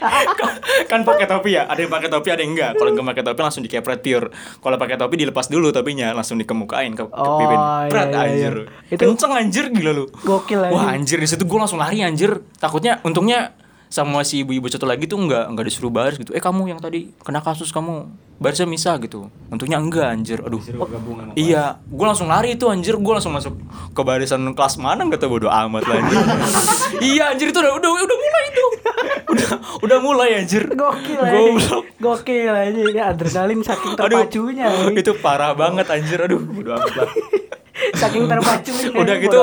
kan 0.90 1.00
pakai 1.02 1.26
topi 1.26 1.50
ya, 1.52 1.64
ada 1.64 1.76
yang 1.76 1.88
pakai 1.88 2.08
topi, 2.08 2.28
ada 2.28 2.40
yang 2.40 2.52
enggak. 2.52 2.72
Kalau 2.74 2.90
nggak 2.90 3.06
pakai 3.06 3.22
topi 3.22 3.40
langsung 3.40 3.62
dikepret 3.62 4.00
pure. 4.00 4.26
Kalau 4.32 4.76
pakai 4.76 4.96
topi 4.96 5.14
dilepas 5.16 5.46
dulu 5.46 5.68
topinya, 5.70 6.12
langsung 6.12 6.36
dikemukain 6.36 6.92
ke, 6.92 7.04
ke 7.04 7.14
Oh, 7.14 7.38
pipin. 7.38 7.58
iya, 7.58 7.88
Pret 7.88 8.08
iya, 8.08 8.20
anjir. 8.20 8.54
iya. 8.66 8.92
Itu- 8.92 9.02
Kenceng 9.06 9.32
anjir 9.32 9.64
gila 9.68 9.92
lu. 9.92 10.04
Gokil 10.20 10.60
anjing. 10.62 10.74
Wah 10.74 10.86
anjir 10.90 11.18
di 11.18 11.28
situ 11.28 11.42
gue 11.42 11.58
langsung 11.58 11.78
lari 11.78 12.00
anjir. 12.00 12.40
Takutnya 12.56 12.98
untungnya 13.02 13.52
sama 13.90 14.22
si 14.22 14.46
ibu-ibu 14.46 14.70
satu 14.70 14.86
lagi 14.86 15.10
tuh 15.10 15.18
nggak 15.18 15.50
nggak 15.50 15.66
disuruh 15.66 15.90
baris 15.90 16.14
gitu. 16.14 16.30
Eh 16.30 16.38
kamu 16.38 16.70
yang 16.70 16.78
tadi 16.78 17.10
kena 17.26 17.42
kasus 17.42 17.74
kamu 17.74 18.06
barisnya 18.38 18.70
misah 18.70 18.94
gitu. 19.02 19.26
Untungnya 19.50 19.82
enggak 19.82 20.14
anjir. 20.14 20.38
Aduh. 20.46 20.62
Sama 20.62 21.34
Iya, 21.34 21.82
gue 21.82 22.06
langsung 22.06 22.30
lari 22.30 22.54
itu 22.54 22.70
anjir, 22.70 22.94
gue 22.94 23.12
langsung 23.12 23.34
masuk 23.34 23.58
ke 23.90 24.00
barisan 24.06 24.46
kelas 24.54 24.78
mana 24.78 25.02
nggak 25.02 25.18
tahu 25.18 25.36
bodo 25.42 25.50
amat 25.50 25.82
lah 25.90 25.96
anjir. 26.06 26.16
iya 27.10 27.34
anjir 27.34 27.50
itu 27.50 27.58
udah 27.58 27.74
udah 27.82 27.90
udah 27.90 28.16
mulai 28.22 28.44
itu, 28.46 28.64
udah 29.26 29.50
udah 29.82 29.98
mulai 29.98 30.28
anjir. 30.38 30.62
Gokil. 30.70 31.20
Goblok. 31.20 31.82
Gokil 31.98 32.54
anjing. 32.54 32.86
Ini 32.94 33.00
adrenalin 33.02 33.60
saking 33.66 33.92
Aduh, 33.98 34.22
terpacunya. 34.22 34.66
anjing. 34.70 34.94
itu 35.02 35.12
parah 35.18 35.50
banget 35.58 35.90
anjir, 35.90 36.22
aduh 36.22 36.38
bodo 36.38 36.78
amat 36.78 36.94
lah. 36.94 37.10
Saking 37.98 38.30
terpacunya. 38.30 38.94
Udah 38.94 39.14
gitu, 39.18 39.38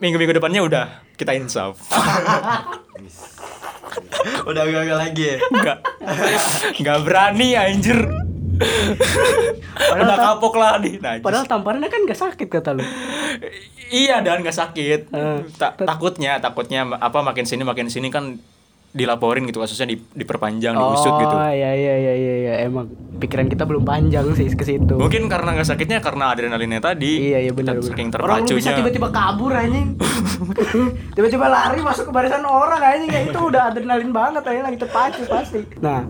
minggu-minggu 0.00 0.40
depannya 0.40 0.64
udah 0.64 0.84
kita 1.20 1.36
insaf. 1.36 1.76
Udah 4.50 4.64
gagal 4.64 4.98
lagi 4.98 5.22
ya. 5.24 5.36
Nggak, 5.42 5.78
nggak 6.78 6.98
berani 7.02 7.48
anjir. 7.54 8.00
udah 9.80 10.04
tam- 10.06 10.24
kapok 10.36 10.54
lah 10.54 10.76
nih. 10.76 11.00
Nah, 11.00 11.16
Padahal 11.18 11.48
tamparannya 11.48 11.88
kan 11.88 12.04
gak 12.04 12.20
sakit 12.20 12.48
kata 12.50 12.76
lu. 12.76 12.84
Iya 13.88 14.20
dan 14.20 14.44
nggak 14.44 14.54
sakit. 14.54 15.00
Eh, 15.08 15.38
Ta- 15.56 15.74
takutnya, 15.74 16.38
takutnya 16.38 16.84
apa 16.86 17.18
makin 17.20 17.48
sini 17.48 17.64
makin 17.64 17.88
sini 17.88 18.12
kan 18.12 18.36
dilaporin 18.90 19.46
gitu 19.46 19.62
kasusnya 19.62 19.86
di, 19.86 20.02
diperpanjang, 20.02 20.74
diusut 20.74 21.14
gitu. 21.22 21.34
Oh 21.34 21.50
iya 21.54 21.70
iya 21.78 21.94
iya 21.94 22.14
iya 22.18 22.34
iya. 22.42 22.54
emang 22.66 22.90
pikiran 23.22 23.46
kita 23.46 23.62
belum 23.62 23.86
panjang 23.86 24.26
sih 24.34 24.50
ke 24.50 24.66
situ. 24.66 24.98
Mungkin 24.98 25.30
karena 25.30 25.54
nggak 25.54 25.68
sakitnya 25.70 26.02
karena 26.02 26.34
adrenalinnya 26.34 26.82
tadi. 26.82 27.30
Iya 27.30 27.38
iya 27.46 27.52
benar 27.54 27.78
benar. 27.78 27.86
Saking 27.94 28.08
Orang 28.18 28.42
lu 28.42 28.58
bisa 28.58 28.74
terpacunya. 28.74 28.78
tiba-tiba 28.82 29.08
kabur 29.14 29.52
anjing. 29.54 29.88
tiba-tiba 31.16 31.46
lari 31.46 31.80
masuk 31.86 32.10
ke 32.10 32.12
barisan 32.12 32.42
orang 32.42 32.82
anjing 32.82 33.10
ya 33.14 33.20
itu 33.30 33.38
udah 33.38 33.62
adrenalin 33.70 34.10
banget 34.10 34.42
anjing 34.42 34.64
lagi 34.66 34.78
terpacu 34.82 35.22
pasti. 35.30 35.60
Nah, 35.78 36.02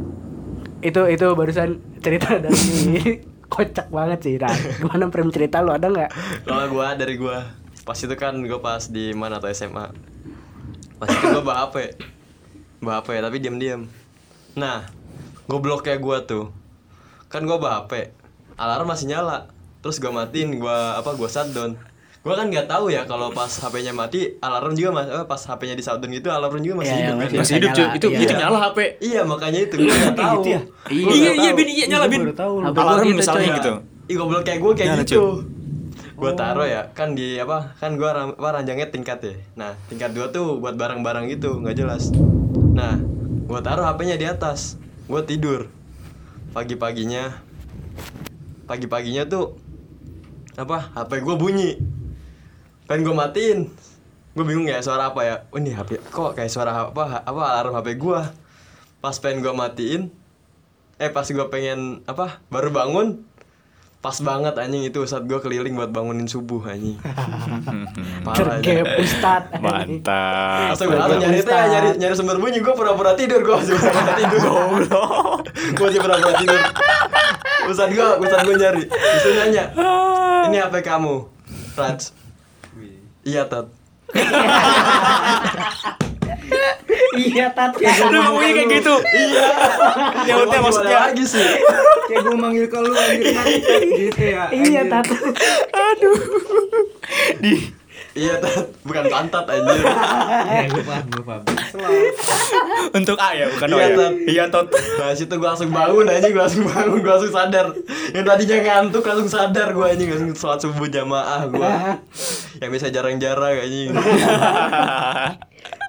itu 0.80 1.02
itu 1.12 1.26
barusan 1.36 1.70
cerita 2.00 2.28
dari 2.44 3.20
kocak 3.44 3.92
banget 3.92 4.18
sih. 4.24 4.34
Nah, 4.40 4.56
gimana 4.56 5.12
Prim 5.12 5.28
cerita 5.28 5.60
lu 5.60 5.76
ada 5.76 5.92
nggak? 5.92 6.10
Kalau 6.48 6.64
gua 6.72 6.96
dari 6.96 7.20
gua 7.20 7.44
pas 7.84 7.98
itu 8.00 8.14
kan 8.16 8.32
gua 8.40 8.60
pas 8.64 8.88
di 8.88 9.12
mana 9.12 9.36
atau 9.36 9.52
SMA. 9.52 9.92
Pas 10.96 11.08
itu 11.12 11.26
gua 11.28 11.44
bawa 11.44 11.68
HP. 11.68 11.76
Bawa 11.76 12.19
HP 12.82 13.20
tapi 13.20 13.36
diam-diam. 13.38 13.84
Nah, 14.52 14.88
gobloknya 15.44 15.96
gua 15.96 16.22
tuh. 16.22 16.48
Kan 17.26 17.44
gua 17.44 17.56
bawa 17.56 17.72
HP. 17.80 18.10
Alarm 18.54 18.86
masih 18.86 19.06
nyala. 19.06 19.48
Terus 19.78 19.96
gua 19.96 20.12
matiin, 20.14 20.56
gua 20.56 20.96
apa 20.96 21.12
gua 21.12 21.26
shutdown. 21.26 21.76
Gua 22.20 22.34
kan 22.34 22.48
nggak 22.48 22.66
tahu 22.66 22.88
ya 22.88 23.04
kalau 23.04 23.28
pas 23.30 23.48
HP-nya 23.48 23.90
mati, 23.90 24.36
alarm 24.38 24.72
juga 24.72 24.92
mas, 24.94 25.08
eh, 25.08 25.24
pas 25.24 25.40
HP-nya 25.40 25.72
di 25.72 25.80
shutdown 25.80 26.10
gitu, 26.10 26.28
alarm 26.28 26.60
juga 26.60 26.76
masih 26.78 26.92
Iya, 26.92 27.00
hidup 27.02 27.16
iya, 27.16 27.24
kan. 27.24 27.38
Masih 27.40 27.54
hidup 27.56 27.70
cuy. 27.70 27.80
Nyala, 27.80 27.96
Itu 27.96 28.06
iya. 28.06 28.18
itu 28.18 28.34
nyala 28.34 28.58
HP. 28.60 28.78
Iya 29.00 29.20
makanya 29.24 29.60
itu 29.62 29.74
gua 29.78 29.94
nggak 29.94 30.14
tahu. 30.14 30.36
gitu 30.36 30.48
ya? 30.48 30.60
Gua 30.60 30.90
Iya 30.90 31.00
nggak 31.00 31.34
iya 31.34 31.40
tahu. 31.46 31.56
bin 31.56 31.68
iya 31.70 31.84
nyala 31.86 32.06
bin. 32.06 32.20
baru 32.22 32.36
tahu. 32.36 32.54
HP 32.58 32.68
gua 32.70 32.82
Alarm 32.84 33.00
gitu, 33.02 33.16
misalnya 33.16 33.40
coy. 33.46 33.56
gitu. 33.56 33.72
Ih 34.04 34.16
goblok 34.16 34.42
kayak 34.42 34.58
gue 34.58 34.72
kayak 34.74 34.88
Nyala, 34.90 35.02
gitu. 35.02 35.24
Gue 36.12 36.32
taruh 36.34 36.66
ya, 36.66 36.82
kan 36.92 37.08
di 37.14 37.28
apa? 37.36 37.72
Kan 37.78 37.96
gua 37.96 38.10
ram, 38.12 38.28
apa 38.34 38.48
ranjangnya 38.52 38.88
tingkat 38.88 39.18
ya. 39.22 39.32
Nah, 39.56 39.72
tingkat 39.86 40.12
dua 40.12 40.28
tuh 40.28 40.60
buat 40.60 40.76
barang-barang 40.76 41.24
gitu, 41.30 41.56
nggak 41.56 41.72
jelas. 41.74 42.12
Nah, 42.70 42.98
gua 43.50 43.60
taruh 43.60 43.86
HP-nya 43.86 44.16
di 44.16 44.26
atas. 44.26 44.78
Gua 45.10 45.26
tidur. 45.26 45.66
Pagi-paginya 46.54 47.46
pagi-paginya 48.70 49.26
tuh 49.26 49.58
apa? 50.54 50.94
HP 50.94 51.26
gua 51.26 51.34
bunyi. 51.34 51.78
Pengen 52.86 53.06
gua 53.06 53.26
matiin. 53.26 53.70
Gue 54.30 54.46
bingung 54.46 54.70
ya 54.70 54.78
suara 54.78 55.10
apa 55.10 55.26
ya? 55.26 55.36
Oh, 55.50 55.58
ini 55.58 55.74
HP 55.74 55.98
kok 56.14 56.38
kayak 56.38 56.54
suara 56.54 56.70
apa? 56.70 57.26
Apa 57.26 57.42
alarm 57.50 57.74
HP 57.74 57.98
gua. 57.98 58.30
Pas 59.02 59.18
pengen 59.18 59.42
gua 59.42 59.56
matiin, 59.56 60.12
eh 61.02 61.10
pas 61.10 61.26
gua 61.26 61.50
pengen 61.50 62.06
apa? 62.06 62.38
Baru 62.46 62.70
bangun, 62.70 63.26
pas 64.00 64.16
banget 64.20 64.56
anjing. 64.56 64.82
Itu 64.88 65.04
saat 65.04 65.28
gua 65.28 65.40
keliling 65.44 65.76
buat 65.76 65.92
bangunin 65.92 66.24
subuh 66.24 66.64
anjing. 66.66 66.96
Aja 68.26 68.72
Ustad. 68.96 69.42
Mantap. 69.60 70.72
Langsung 70.72 70.88
gue 70.88 70.98
langsung 70.98 71.20
nyari 71.20 71.40
teh 71.44 71.62
nyari 71.70 71.88
nyari 72.00 72.14
sumber 72.16 72.36
bunyi 72.40 72.58
gue 72.64 72.74
pura-pura 72.74 73.12
tidur 73.14 73.40
gue 73.44 73.54
masih 73.56 73.76
pura-pura 73.76 74.12
tidur. 74.16 74.40
Gue 75.76 75.84
masih 75.84 76.00
pura-pura 76.00 76.32
tidur. 76.40 76.60
Ustad 77.68 77.88
gue 77.92 78.08
Ustad 78.24 78.40
gue 78.48 78.56
nyari. 78.56 78.84
Ustad 78.88 79.32
nanya 79.36 79.64
ini 80.48 80.56
HP 80.56 80.74
kamu? 80.82 81.28
Raj. 81.76 82.00
Iya 83.20 83.44
tat 83.44 83.68
Iya 87.12 87.46
tat. 87.50 87.74
Lu 87.74 88.18
ngomongnya 88.20 88.52
kayak 88.54 88.68
gitu. 88.76 88.94
Iya. 89.02 89.46
Nyautnya 90.22 90.58
maksudnya 90.60 90.98
lagi 91.04 91.24
sih 91.24 91.42
Kayak 92.06 92.20
gue 92.22 92.36
manggil 92.36 92.66
ke 92.66 92.78
lu 92.78 92.92
anjir 92.92 93.34
gitu 93.90 94.22
ya. 94.24 94.44
Iya 94.48 94.82
tat. 94.86 95.06
di 97.36 97.52
iya 98.10 98.34
tat 98.36 98.66
bukan 98.82 99.06
pantat 99.06 99.46
anjir 99.46 99.80
Iya, 99.80 100.66
gue 100.68 100.82
paham, 100.82 101.06
gue 101.08 101.22
paham. 101.22 101.42
untuk 102.92 103.14
A 103.16 103.30
ya 103.32 103.46
bukan 103.48 103.68
O 103.68 103.76
Iya, 103.76 103.86
ya. 103.86 103.94
Tat. 103.96 104.12
Iya 104.26 104.44
tot. 104.48 104.66
Nah 104.70 105.10
situ 105.12 105.30
gue 105.30 105.46
langsung 105.46 105.70
bangun 105.70 106.06
anjing 106.06 106.30
gue 106.30 106.42
langsung 106.42 106.64
bangun 106.64 106.98
gue 106.98 107.06
langsung 107.08 107.30
sadar 107.32 107.66
Yang 108.10 108.24
tadinya 108.24 108.56
ngantuk 108.60 109.02
langsung 109.04 109.28
sadar 109.28 109.68
gue 109.70 109.86
anjing 109.88 110.08
langsung 110.08 110.30
sholat 110.36 110.58
subuh 110.58 110.86
jamaah 110.86 111.46
gue 111.46 111.70
Yang 112.58 112.70
bisa 112.72 112.86
jarang-jarang 112.88 113.56
anjing 113.60 113.94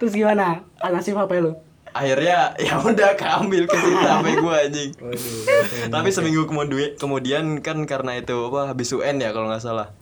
Terus 0.01 0.17
gimana? 0.17 0.65
Nasib 0.81 1.13
HP 1.13 1.45
lu? 1.45 1.53
Akhirnya 1.93 2.51
ya 2.65 2.81
udah 2.81 3.13
keambil 3.13 3.69
ke 3.69 3.77
situ 3.77 4.01
HP 4.01 4.25
gue 4.41 4.55
anjing 4.57 4.91
Waduh. 4.97 5.91
Tapi 5.93 6.09
seminggu 6.09 6.49
kemudian 6.49 6.97
kemudian 6.97 7.43
kan 7.61 7.85
karena 7.85 8.17
itu 8.17 8.33
apa 8.49 8.73
habis 8.73 8.89
UN 8.97 9.21
ya 9.21 9.29
kalau 9.29 9.45
nggak 9.45 9.61
salah 9.61 9.93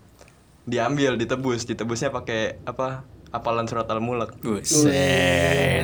Diambil 0.63 1.20
ditebus 1.20 1.68
ditebusnya 1.68 2.15
pakai 2.15 2.63
apa 2.63 3.03
apalan 3.29 3.63
surat 3.63 3.86
al-mulk 3.86 4.38
Buset. 4.39 4.89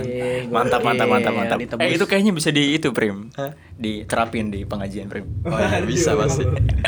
Wih, 0.02 0.50
Mantap 0.50 0.82
mantap 0.82 1.06
mantap 1.06 1.30
gokil, 1.30 1.40
mantap. 1.40 1.58
ditebus. 1.60 1.82
Eh 1.82 1.94
itu 1.94 2.06
kayaknya 2.06 2.32
bisa 2.32 2.50
di 2.50 2.74
itu 2.74 2.90
Prim. 2.90 3.30
Hah? 3.34 3.54
Diterapin 3.72 4.50
di 4.50 4.64
pengajian 4.64 5.06
Prim. 5.06 5.26
Oh 5.44 5.54
ya 5.54 5.78
bisa 5.82 6.14
pasti 6.16 6.42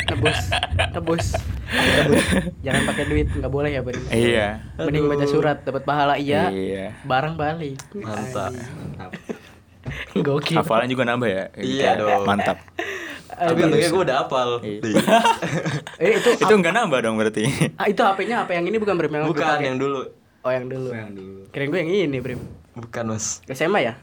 Tebus, 0.03 0.39
tebus, 0.89 1.27
tebus. 1.27 1.27
Jangan 2.65 2.81
pakai 2.85 3.03
duit, 3.05 3.27
nggak 3.29 3.49
boleh 3.49 3.69
ya 3.69 3.81
Bari. 3.81 3.99
Iya. 4.09 4.47
Mending 4.79 5.05
baca 5.07 5.25
surat, 5.25 5.57
dapat 5.61 5.83
pahala 5.83 6.15
iya. 6.15 6.49
Iya. 6.49 6.85
Barang 7.03 7.35
balik. 7.35 7.77
Mantap 7.93 8.51
Mantap. 8.51 9.11
Gokil. 10.17 10.57
Hafalan 10.57 10.87
juga 10.87 11.03
nambah 11.03 11.27
ya. 11.27 11.43
Iya 11.55 11.89
dong. 11.95 12.25
Mantap. 12.25 12.57
Tapi 13.29 13.59
untungnya 13.61 13.87
gue 13.87 14.01
udah 14.01 14.17
hafal 14.19 14.49
Iya. 14.59 14.79
Di- 14.81 14.95
Eh 15.99 16.11
itu 16.17 16.29
Itu 16.41 16.53
enggak 16.55 16.73
nambah 16.73 16.99
dong 16.99 17.15
berarti. 17.15 17.45
ah, 17.75 17.85
itu 17.85 18.01
HP-nya 18.01 18.43
apa 18.43 18.51
yang 18.51 18.65
ini 18.65 18.77
bukan 18.77 18.97
yang 18.97 19.21
lu 19.21 19.29
Bukan 19.29 19.57
yang 19.61 19.77
dulu 19.77 20.01
Oh 20.47 20.53
yang 20.53 20.71
dulu. 20.71 20.87
Gue 20.87 20.95
yang 20.97 21.11
dulu. 21.11 21.41
Kirain 21.51 21.67
gue 21.67 21.79
yang 21.81 21.91
ini 22.07 22.17
Brim. 22.17 22.39
Bukan 22.71 23.03
mas 23.09 23.43
SMA 23.45 23.83
ya? 23.83 23.93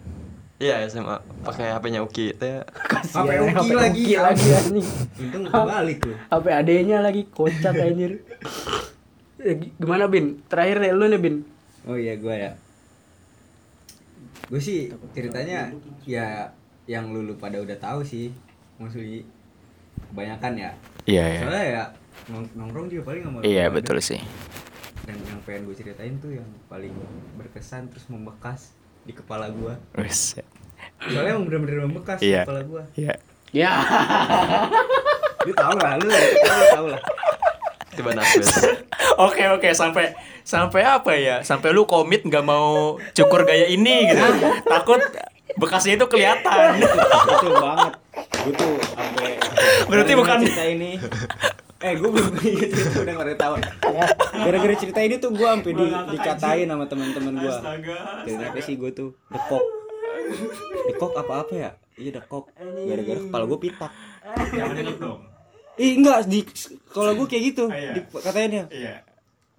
Iya 0.55 0.85
SMA 0.85 1.17
pakai 1.41 1.73
HP-nya 1.73 2.01
Uki 2.01 2.31
teh. 2.33 2.61
Kasihan, 2.69 3.25
Uki 3.43 3.53
HP 3.55 3.71
lagi, 3.73 4.01
Uki 4.03 4.15
lagi 4.19 4.47
anjing. 4.51 4.87
Untung 5.19 5.43
kebalik 5.47 5.99
lu. 6.05 6.15
HP 6.23 6.47
adenya 6.47 6.99
lagi 7.01 7.23
kocak 7.27 7.75
anjir. 7.75 8.21
Eh, 9.37 9.55
gi- 9.57 9.73
Gimana 9.75 10.05
Bin? 10.07 10.45
Terakhir 10.45 10.79
deh 10.79 10.93
lu 10.93 11.05
nih 11.07 11.17
Bin. 11.19 11.37
Oh 11.85 11.97
iya 11.97 12.15
gue 12.15 12.35
ya. 12.35 12.53
Gue 14.47 14.61
sih 14.61 14.93
ceritanya 15.11 15.73
ya 16.05 16.53
yang 16.85 17.09
lu, 17.09 17.25
lu 17.25 17.35
pada 17.35 17.57
udah 17.59 17.77
tahu 17.77 18.05
sih. 18.05 18.29
Maksudnya 18.77 19.25
kebanyakan 20.09 20.53
ya. 20.55 20.71
Iya 21.05 21.25
iya. 21.27 21.41
Soalnya 21.41 21.65
ya 21.65 21.83
nong- 22.27 22.53
nongkrong 22.55 22.87
juga 22.89 23.03
paling 23.07 23.23
sama 23.23 23.39
Iya 23.41 23.65
betul 23.71 23.99
sih. 23.99 24.21
Dan 25.05 25.17
yang 25.21 25.41
pengen 25.45 25.63
gue 25.65 25.77
ceritain 25.77 26.15
tuh 26.17 26.33
yang 26.33 26.49
paling 26.67 26.93
berkesan 27.37 27.89
terus 27.89 28.09
membekas 28.09 28.73
di 29.05 29.13
kepala 29.13 29.49
gue. 29.49 29.75
Soalnya 31.03 31.31
emang 31.31 31.45
bener-bener 31.45 31.85
membekas 31.85 32.19
Iya. 32.19 32.43
di 32.43 32.49
kepala 32.49 32.63
gue. 32.63 32.83
Iya. 32.97 33.15
Ya. 33.53 33.71
Lu 35.45 35.53
tau 35.53 35.77
lah, 35.77 35.95
lu, 35.97 36.09
lu 36.09 36.17
tau 36.73 36.87
lah. 36.89 37.01
Tiba 37.95 38.11
nasbes. 38.11 38.51
Oke 39.17 39.47
oke 39.47 39.71
sampai 39.71 40.17
sampai 40.43 40.83
apa 40.83 41.15
ya? 41.15 41.37
Sampai 41.41 41.71
lu 41.71 41.85
komit 41.85 42.25
nggak 42.25 42.43
mau 42.43 42.97
cukur 43.13 43.45
gaya 43.45 43.69
ini 43.69 44.09
gitu. 44.09 44.25
Takut 44.65 44.99
bekasnya 45.55 45.95
itu 45.95 46.07
kelihatan. 46.09 46.81
Betul 46.81 47.53
banget. 47.55 47.93
Gue 48.43 48.53
tuh 48.53 48.75
sampai 48.91 49.39
Berarti 49.87 50.13
bukan- 50.17 50.41
cerita 50.43 50.65
ini. 50.65 50.99
Eh, 51.83 51.95
gue 51.99 52.11
belum 52.11 52.33
gitu 52.43 52.77
itu 52.77 52.99
udah 53.03 53.15
pada 53.19 53.35
tahu. 53.35 53.55
Gara-gara 54.35 54.75
cerita 54.79 55.01
ini 55.03 55.17
tuh 55.19 55.31
gue 55.35 55.49
sampai 55.49 55.73
di, 55.75 55.87
dikatain 56.15 56.69
sama 56.71 56.85
teman-teman 56.87 57.35
gue. 57.39 57.55
Kenapa 58.25 58.59
sih 58.63 58.75
gue 58.79 58.91
tuh 58.95 59.11
dekok? 59.33 59.65
Dekok 60.93 61.13
apa-apa 61.19 61.55
ya? 61.55 61.71
Iya 61.99 62.23
dekok. 62.23 62.51
Gara-gara 62.63 63.19
kepala 63.21 63.45
gue 63.45 63.59
pitak. 63.59 63.93
Ih 65.75 65.99
enggak 65.99 66.31
di 66.31 66.47
kalau 66.95 67.19
gue 67.19 67.27
kayak 67.27 67.43
gitu 67.51 67.65
iya. 67.67 67.99
di, 67.99 68.01
katanya 68.15 68.63
Iya. 68.71 69.03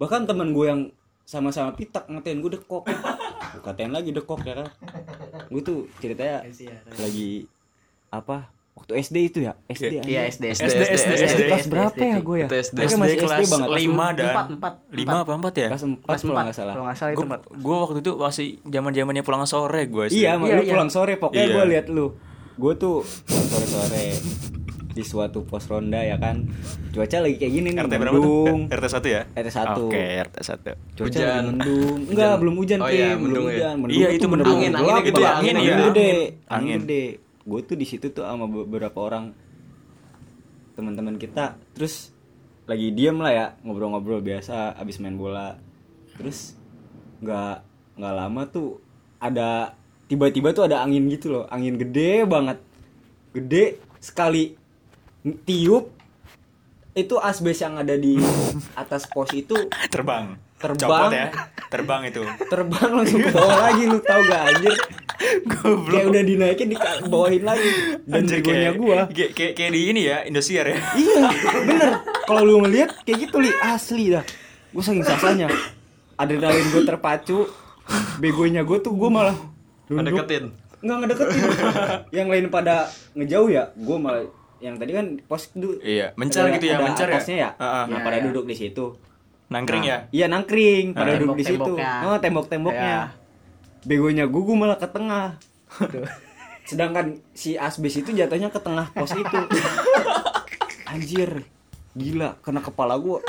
bahkan 0.00 0.24
teman 0.24 0.56
gue 0.56 0.64
yang 0.64 0.82
sama-sama 1.28 1.76
pitak 1.76 2.08
ngatain 2.08 2.40
gue 2.40 2.56
dekok 2.56 2.88
gue 2.88 3.60
katain 3.60 3.92
lagi 3.92 4.16
dekok 4.16 4.40
ya 4.48 4.64
kan 4.64 4.68
gue 5.52 5.60
tuh 5.60 5.84
ceritanya 6.00 6.40
lagi 6.96 7.44
apa 8.08 8.48
waktu 8.76 8.92
SD 9.00 9.16
itu 9.24 9.38
ya 9.40 9.56
SD 9.66 10.04
Iya 10.04 10.28
anjing. 10.28 10.30
SD 10.30 10.44
SD 10.52 10.64
SD 10.68 11.10
SD. 11.18 11.40
kelas 11.46 11.66
berapa 11.66 11.96
ya 11.98 12.18
gue 12.18 12.36
ya 12.36 12.46
Itu 12.46 12.56
SD. 12.62 12.78
SD 12.78 12.94
masih 12.94 13.08
SD 13.10 13.22
kelas 13.22 13.48
banget 13.48 13.68
5 13.72 13.80
dan 14.12 14.24
Empat, 14.28 14.46
empat, 14.52 14.72
5 14.86 15.00
apa 15.16 15.32
4 15.34 15.56
ya? 15.56 15.68
kelas 15.68 15.82
4 15.82 15.96
Kelas 15.98 16.20
kalau 16.20 16.28
empat, 16.28 16.44
nggak 16.44 16.54
salah 16.54 16.72
Kalau 16.72 16.84
nggak 16.84 16.96
salah 16.96 17.10
itu 17.10 17.16
Gue 17.16 17.26
empat. 17.26 17.40
gua 17.58 17.76
waktu 17.82 17.98
itu 17.98 18.12
masih 18.14 18.46
zaman-zamannya 18.62 19.22
pulang 19.22 19.44
sore 19.44 19.82
gue 19.86 20.04
sih. 20.06 20.20
iya, 20.20 20.32
Iya, 20.34 20.52
lu 20.52 20.62
iya. 20.62 20.70
pulang 20.70 20.88
sore 20.88 21.12
pokoknya 21.14 21.40
Iya. 21.42 21.54
gue 21.54 21.64
lihat 21.68 21.86
lu 21.88 22.06
gue 22.54 22.72
tuh 22.74 22.96
sore 23.26 23.66
sore 23.66 24.06
di 24.88 25.02
suatu 25.02 25.40
pos 25.42 25.64
ronda 25.66 26.00
ya 26.00 26.16
kan 26.16 26.48
cuaca 26.90 27.20
lagi 27.20 27.36
kayak 27.36 27.52
gini 27.52 27.68
nih 27.70 27.80
RT 27.82 27.92
berapa 27.94 28.16
mendung 28.16 28.60
tuh? 28.64 28.76
RT 28.76 28.86
1 28.88 29.08
ya? 29.10 29.22
RT 29.30 29.48
1 29.50 29.76
Oke, 29.82 30.02
RT 30.22 30.36
1. 30.38 30.72
cuaca 30.96 31.04
Hujan. 31.06 31.20
lagi 31.26 31.44
mendung 31.46 31.98
enggak 32.10 32.32
belum 32.38 32.54
hujan 32.56 32.78
Oh 32.78 32.88
iya, 32.88 33.08
belum 33.10 33.20
mendung 33.22 33.44
ya. 33.44 33.52
hujan 33.52 33.74
mendung 33.78 33.92
Iya, 33.94 34.08
itu 34.10 34.24
bener-bener 34.26 34.56
angin, 34.58 34.72
angin 34.74 34.94
gitu 35.02 35.20
ya, 35.20 35.30
angin, 35.34 35.54
angin 35.54 35.68
iya. 35.68 35.76
gede 35.82 36.08
Angin. 36.08 36.28
angin 36.48 36.78
gede 36.82 37.04
gue 37.46 37.60
tuh 37.62 37.78
di 37.78 37.86
situ 37.86 38.10
tuh 38.10 38.26
sama 38.26 38.50
beberapa 38.50 38.98
orang 38.98 39.30
teman-teman 40.74 41.16
kita 41.16 41.54
terus 41.72 42.10
lagi 42.66 42.90
diem 42.90 43.16
lah 43.16 43.32
ya 43.32 43.46
ngobrol-ngobrol 43.62 44.18
biasa 44.18 44.74
abis 44.74 44.98
main 44.98 45.14
bola 45.14 45.54
terus 46.18 46.58
nggak 47.22 47.62
nggak 47.96 48.14
lama 48.18 48.42
tuh 48.50 48.82
ada 49.22 49.78
tiba-tiba 50.10 50.50
tuh 50.50 50.66
ada 50.66 50.82
angin 50.82 51.06
gitu 51.06 51.30
loh 51.30 51.44
angin 51.48 51.78
gede 51.78 52.26
banget 52.26 52.58
gede 53.32 53.78
sekali 54.02 54.58
tiup 55.46 55.94
itu 56.96 57.14
asbes 57.20 57.62
yang 57.62 57.78
ada 57.78 57.94
di 57.94 58.18
atas 58.74 59.06
pos 59.06 59.30
itu 59.36 59.54
Terbang. 59.94 60.40
Terbang. 60.56 60.88
Copot 60.88 61.12
ya. 61.12 61.28
Terbang 61.68 62.02
itu. 62.08 62.24
terbang 62.52 62.90
langsung 62.96 63.20
ke 63.20 63.28
bawah 63.28 63.60
lagi 63.68 63.84
lu 63.84 64.00
tau 64.00 64.20
gak 64.24 64.42
anjir 64.56 64.74
kayak 65.46 66.06
udah 66.06 66.22
dinaikin 66.22 66.68
di 66.68 66.76
bawahin 67.04 67.42
lagi 67.42 67.70
dan 68.04 68.22
Anjir, 68.22 68.40
begonya 68.40 68.60
kayak- 68.62 68.76
gua 68.76 68.98
Kayak 69.08 69.30
kayak 69.32 69.52
kayak 69.54 69.70
di 69.70 69.80
ini 69.86 70.02
ya, 70.04 70.16
Indosiar 70.22 70.66
ya. 70.66 70.76
iya 70.94 71.24
bener 71.58 71.90
kalau 72.22 72.42
lu 72.42 72.54
ngeliat 72.60 72.90
kayak 73.02 73.18
gitu 73.24 73.36
li 73.38 73.50
asli 73.58 74.04
dah 74.10 74.24
gua 74.70 74.82
saking 74.82 75.02
sasanya 75.02 75.48
adrenalin 76.14 76.66
gua 76.70 76.82
terpacu 76.84 77.48
begonya 78.16 78.62
gua 78.62 78.78
tuh 78.78 78.92
gua 78.92 79.08
malah 79.08 79.36
nunduk 79.86 80.12
Ngedeketin. 80.18 80.44
nggak 80.78 80.96
ngedeketin 81.00 81.42
yang 82.10 82.28
lain 82.28 82.46
pada 82.46 82.86
ngejauh 83.12 83.48
ya 83.48 83.72
gua 83.74 83.96
malah 83.96 84.22
yang 84.56 84.74
tadi 84.74 84.90
kan 84.90 85.06
pos 85.22 85.48
itu 85.50 85.76
Iya, 85.78 86.12
mencar 86.14 86.46
ada- 86.46 86.54
gitu 86.54 86.66
ya, 86.66 86.76
ada 86.76 86.84
mencar 86.86 87.08
ya? 87.08 87.20
ya, 87.20 87.48
Heeh. 87.54 87.84
nah 87.86 87.92
Iya, 87.92 88.04
pada 88.04 88.16
iya. 88.16 88.24
duduk 88.24 88.44
di 88.44 88.56
situ 88.56 88.86
Nangkring 89.46 89.78
Nah, 89.80 89.86
ya. 89.86 89.98
Iya 90.10 90.26
nangkring, 90.26 90.90
pada 90.90 91.14
Nah. 91.14 91.18
duduk 91.22 91.38
di 91.38 91.46
situ. 91.46 91.72
Oh, 91.78 92.18
tembok-temboknya. 92.18 93.14
Iya. 93.14 93.25
Begonya 93.86 94.26
gugu 94.26 94.58
malah 94.58 94.76
ke 94.76 94.90
tengah. 94.90 95.38
Sedangkan 96.66 97.22
si 97.30 97.54
asbes 97.54 98.02
itu 98.02 98.10
jatuhnya 98.10 98.50
ke 98.50 98.58
tengah 98.58 98.90
pos 98.90 99.14
itu. 99.14 99.38
Anjir. 100.90 101.46
Gila, 101.96 102.36
kena 102.42 102.60
kepala 102.60 102.98
gua. 102.98 103.22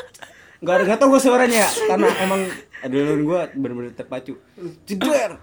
Gak 0.58 0.74
ada 0.74 0.84
gak 0.89 0.98
tau 0.98 1.13
gue 1.13 1.22
suaranya 1.22 1.70
ya 1.70 1.72
Karena 1.86 2.10
emang 2.17 2.41
adrenalin 2.82 3.22
gua 3.30 3.46
bener-bener 3.54 3.93
terpacu 3.93 4.41
Jeder 4.89 5.38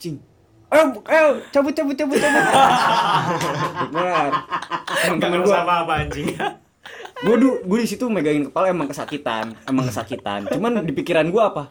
Cing 0.00 0.24
Ayo, 0.72 1.04
ayo, 1.04 1.44
cabut, 1.52 1.76
cabut, 1.76 1.92
cabut, 1.92 2.16
cabut 2.16 2.48
Bener 3.92 4.32
Temen-temen 5.04 5.44
gua 5.44 5.52
sama 5.52 5.74
apa 5.84 5.92
anjing. 6.00 6.32
gue 7.18 7.36
du 7.36 7.60
gue 7.66 7.78
di 7.82 7.88
situ 7.90 8.06
megangin 8.08 8.46
kepala 8.48 8.70
emang 8.70 8.86
kesakitan 8.86 9.52
emang 9.66 9.90
kesakitan 9.90 10.46
cuman 10.48 10.86
di 10.86 10.94
pikiran 10.94 11.28
gue 11.28 11.42
apa 11.42 11.66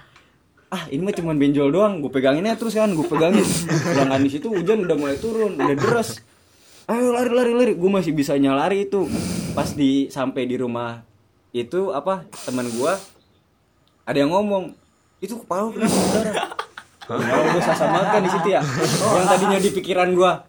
ah 0.68 0.84
ini 0.92 1.00
mah 1.00 1.16
cuman 1.16 1.40
benjol 1.40 1.72
doang 1.72 2.04
gue 2.04 2.12
peganginnya 2.12 2.60
terus 2.60 2.76
kan 2.76 2.92
gue 2.92 3.08
pegangin 3.08 3.44
sedangkan 3.44 4.20
di 4.20 4.30
situ 4.32 4.52
hujan 4.52 4.84
udah 4.84 4.98
mulai 5.00 5.16
turun 5.16 5.56
udah 5.56 5.76
deras 5.80 6.20
ayo 6.92 7.16
lari 7.16 7.32
lari 7.32 7.54
lari 7.56 7.74
gue 7.80 7.92
masih 7.92 8.12
bisa 8.12 8.36
nyalari 8.36 8.84
itu 8.84 9.08
pas 9.56 9.72
di 9.72 10.12
sampai 10.12 10.44
di 10.44 10.60
rumah 10.60 11.04
itu 11.56 11.96
apa 11.96 12.28
teman 12.44 12.68
gue 12.68 12.94
ada 14.04 14.18
yang 14.20 14.36
ngomong 14.36 14.76
itu 15.24 15.40
kepala 15.40 15.72
lu 15.72 15.76
kenapa 15.76 15.96
berdarah 15.96 16.50
Oh, 17.08 17.16
gue 17.24 17.64
samakan 17.64 18.20
di 18.20 18.32
situ 18.36 18.48
ya. 18.52 18.60
Yang 19.16 19.26
tadinya 19.32 19.60
di 19.64 19.70
pikiran 19.72 20.12
gua 20.12 20.44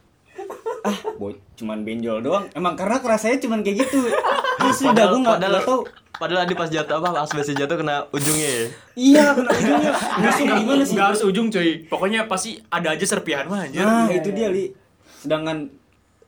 ah, 0.82 0.98
boy, 1.14 1.38
cuman 1.54 1.86
benjol 1.86 2.18
doang. 2.18 2.50
Emang 2.50 2.74
karena 2.74 2.98
kerasanya 2.98 3.38
cuman 3.38 3.62
kayak 3.62 3.86
gitu. 3.86 4.10
Asli 4.58 4.90
dah 4.90 5.06
gua 5.06 5.18
enggak 5.22 5.36
padahal, 5.38 5.52
enggak 5.54 5.66
tahu. 5.70 5.82
Padahal 6.18 6.44
tadi 6.44 6.54
pas 6.58 6.68
jatuh 6.68 6.94
apa 6.98 7.08
asbesnya 7.24 7.64
jatuh 7.64 7.76
kena 7.80 8.04
ujungnya 8.10 8.48
ya. 8.50 8.64
Iya, 8.98 9.24
kena 9.38 9.50
ujungnya. 9.54 9.92
Musuh 10.22 10.44
gimana 10.44 10.82
sih? 10.82 10.94
Enggak 10.98 11.06
harus 11.14 11.22
ujung 11.24 11.46
cuy. 11.48 11.70
Pokoknya 11.86 12.20
pasti 12.26 12.58
ada 12.68 12.92
aja 12.92 13.06
serpihan 13.06 13.46
mah 13.46 13.70
anjir. 13.70 13.86
Nah, 13.86 14.10
itu 14.10 14.28
dia, 14.34 14.50
Li. 14.50 14.74
Sedangkan 15.22 15.70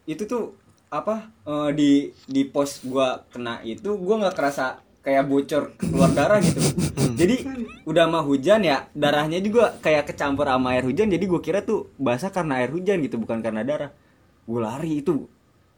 itu 0.06 0.22
tuh 0.24 0.54
apa 0.90 1.30
eh, 1.46 1.70
di 1.74 1.90
di 2.26 2.42
pos 2.46 2.82
gua 2.82 3.22
kena 3.30 3.62
itu 3.62 3.94
gua 3.94 4.26
nggak 4.26 4.34
kerasa 4.34 4.82
kayak 5.06 5.26
bocor 5.26 5.74
keluar 5.76 6.10
darah 6.14 6.38
gitu. 6.42 6.58
Jadi 7.20 7.36
udah 7.84 8.08
mah 8.08 8.24
hujan 8.24 8.64
ya, 8.64 8.88
darahnya 8.96 9.44
juga 9.44 9.76
kayak 9.82 10.14
kecampur 10.14 10.48
sama 10.48 10.72
air 10.78 10.86
hujan. 10.86 11.10
Jadi 11.10 11.24
gua 11.28 11.42
kira 11.44 11.60
tuh 11.60 11.90
basah 12.00 12.32
karena 12.32 12.62
air 12.62 12.72
hujan 12.72 13.02
gitu, 13.04 13.20
bukan 13.20 13.44
karena 13.44 13.66
darah. 13.66 13.92
Gue 14.48 14.60
lari 14.64 15.04
itu 15.04 15.30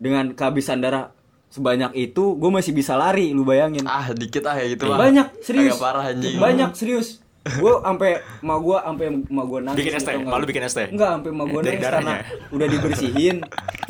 dengan 0.03 0.35
kehabisan 0.35 0.83
darah 0.83 1.15
sebanyak 1.53 1.93
itu, 1.95 2.25
gue 2.41 2.51
masih 2.51 2.73
bisa 2.73 2.97
lari. 2.97 3.37
Lu 3.37 3.45
bayangin? 3.45 3.85
Ah, 3.85 4.09
dikit 4.17 4.49
ah 4.49 4.57
ya 4.57 4.73
gitu 4.73 4.89
mah. 4.89 4.97
banyak 4.97 5.29
serius. 5.45 5.77
Agak 5.77 5.85
parah 5.85 6.05
anjing. 6.09 6.41
Banyak 6.41 6.73
serius. 6.73 7.21
Gue 7.43 7.75
sampai 7.83 8.23
ma 8.47 8.55
gue 8.55 8.79
sampai 8.79 9.07
ma 9.27 9.43
gue 9.43 9.59
nangis. 9.67 9.79
Bikin 9.83 9.99
tau 9.99 10.15
nggak? 10.15 10.31
malu 10.31 10.45
bikin 10.47 10.63
teh. 10.63 10.87
Enggak, 10.95 11.11
sampai 11.19 11.31
ma 11.35 11.45
gue 11.51 11.61
nangis 11.61 11.83
karena 11.83 12.15
udah 12.55 12.67
dibersihin, 12.71 13.37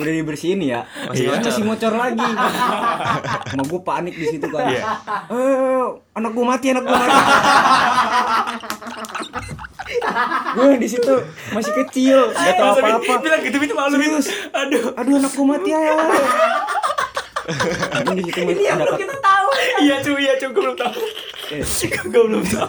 udah 0.01 0.13
dibersihin 0.17 0.61
ya. 0.65 0.81
Masih 1.13 1.29
Iya, 1.29 1.37
masih 1.45 1.63
ngocor 1.69 1.93
lagi. 1.93 2.31
Ma 3.53 3.63
gue 3.63 3.81
panik 3.85 4.15
di 4.17 4.27
situ 4.33 4.47
kan. 4.49 4.73
Iya. 4.73 4.83
Eh, 5.29 5.87
anak 6.17 6.33
gue 6.33 6.45
mati, 6.49 6.67
anak 6.73 6.85
gue 6.89 6.97
mati. 6.97 7.19
gue 10.57 10.71
di 10.81 10.89
situ 10.89 11.15
masih 11.53 11.73
kecil, 11.85 12.19
gak 12.33 12.57
tau 12.57 12.73
apa-apa. 12.81 13.21
Bilang 13.21 13.41
gitu 13.45 13.57
itu 13.61 13.75
malu 13.77 14.01
gitu. 14.01 14.17
Serius. 14.17 14.27
Aduh. 14.57 14.97
Aduh, 14.97 15.15
anak 15.21 15.33
gue 15.37 15.45
mati 15.45 15.69
ya. 15.77 15.93
Di 18.13 18.23
situ 18.23 18.41
masih 18.43 18.67
ada 18.69 18.85
kata- 18.87 19.21
Iya 19.79 19.97
cuy, 19.99 20.19
iya 20.21 20.33
cuy, 20.37 20.49
gue 20.49 20.63
belum 20.63 20.77
tahu. 20.77 20.95
Eh. 21.53 21.63
Gue 22.07 22.23
belum 22.25 22.45
tahu. 22.45 22.69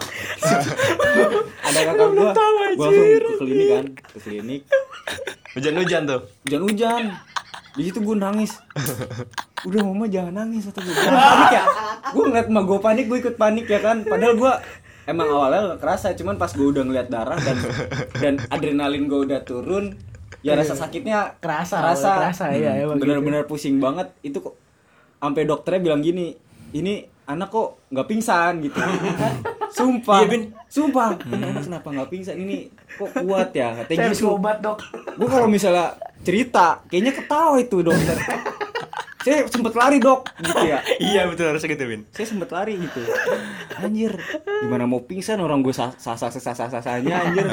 ada 1.63 1.79
kakak 1.85 2.07
gua 2.09 2.31
gua. 2.31 2.31
langsung 2.75 3.05
ke 3.05 3.33
klinik 3.39 3.67
kan 3.69 3.85
ke 3.93 4.17
klinik. 4.19 4.61
Hujan-hujan 5.53 6.01
tuh. 6.03 6.21
hujan-hujan. 6.43 7.03
Di 7.73 7.81
situ 7.85 7.99
gue 7.99 8.15
nangis. 8.15 8.51
Udah 9.63 9.81
mama 9.81 10.05
jangan 10.05 10.33
nangis 10.35 10.67
atau 10.67 10.81
gue 10.81 10.93
panik 10.93 11.51
ya. 11.51 11.63
Gue 12.11 12.23
ngeliat 12.27 12.47
emak 12.47 12.63
gue 12.65 12.79
panik 12.79 13.05
gue 13.07 13.17
ikut 13.19 13.35
panik 13.35 13.65
ya 13.65 13.79
kan. 13.79 14.01
Padahal 14.03 14.35
gue 14.35 14.53
emang 15.03 15.27
awalnya 15.29 15.75
kerasa 15.77 16.13
cuman 16.13 16.35
pas 16.35 16.49
gue 16.49 16.63
udah 16.65 16.83
ngeliat 16.83 17.07
darah 17.07 17.35
dan 17.37 17.57
dan 18.15 18.33
adrenalin 18.49 19.05
gue 19.05 19.19
udah 19.23 19.43
turun 19.43 19.95
ya 20.41 20.57
rasa 20.57 20.73
sakitnya 20.73 21.37
Kerasa, 21.37 21.77
kerasa, 21.83 22.09
kerasa, 22.17 22.43
iya, 22.55 22.81
emang 22.81 22.97
bener-bener 22.97 23.45
pusing 23.45 23.77
banget. 23.77 24.09
Itu 24.25 24.41
kok 24.41 24.55
sampai 25.21 25.45
dokternya 25.45 25.81
bilang 25.91 26.01
gini 26.01 26.33
ini 26.73 27.05
anak 27.29 27.53
kok 27.53 27.85
nggak 27.93 28.07
pingsan 28.09 28.53
gitu. 28.65 28.79
Sumpah. 29.77 30.21
Iya, 30.21 30.27
Bin. 30.29 30.43
sumpah. 30.69 31.17
Anak 31.17 31.65
kenapa 31.65 31.87
nggak 31.89 32.09
pingsan? 32.13 32.35
Ini 32.37 32.69
kok 32.93 33.09
kuat 33.25 33.49
ya? 33.57 33.73
Katanya 33.81 34.13
gitu 34.13 34.37
obat 34.37 34.61
dok. 34.61 34.77
gue 35.17 35.29
kalau 35.29 35.49
misalnya 35.49 35.97
cerita 36.23 36.81
kayaknya 36.87 37.13
ketawa 37.13 37.57
itu 37.59 37.83
dokter 37.83 38.15
saya 39.23 39.47
sempet 39.47 39.73
lari 39.73 39.97
dok. 40.03 40.27
Gitu 40.43 40.65
ya. 40.67 40.79
Iya 41.13 41.21
betul 41.31 41.47
harusnya 41.47 41.69
gitu 41.71 41.83
Bin 41.87 42.01
saya 42.11 42.27
sempet 42.27 42.49
lari 42.51 42.75
gitu. 42.75 43.01
Anjir 43.79 44.13
gimana 44.63 44.83
mau 44.83 45.01
pingsan 45.03 45.39
orang 45.39 45.63
gue 45.63 45.71
sah 45.71 45.95
sah 45.95 46.19
sah 46.19 46.29
sah 46.29 46.53
sah 46.53 46.69
sahnya 46.69 47.23
anjir. 47.23 47.47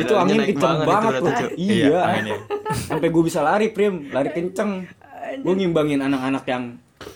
Itu 0.00 0.16
angin 0.16 0.40
kenceng 0.42 0.82
banget 0.88 1.12
tuh. 1.20 1.32
Iya, 1.54 1.74
iya 1.88 1.98
anginnya. 2.02 2.38
sampai 2.88 3.08
gue 3.12 3.22
bisa 3.22 3.40
lari 3.44 3.68
prim. 3.70 4.08
Lari 4.08 4.32
kenceng. 4.32 4.88
Gue 5.44 5.54
ngimbangin 5.54 6.00
anak-anak 6.00 6.44
yang 6.48 6.64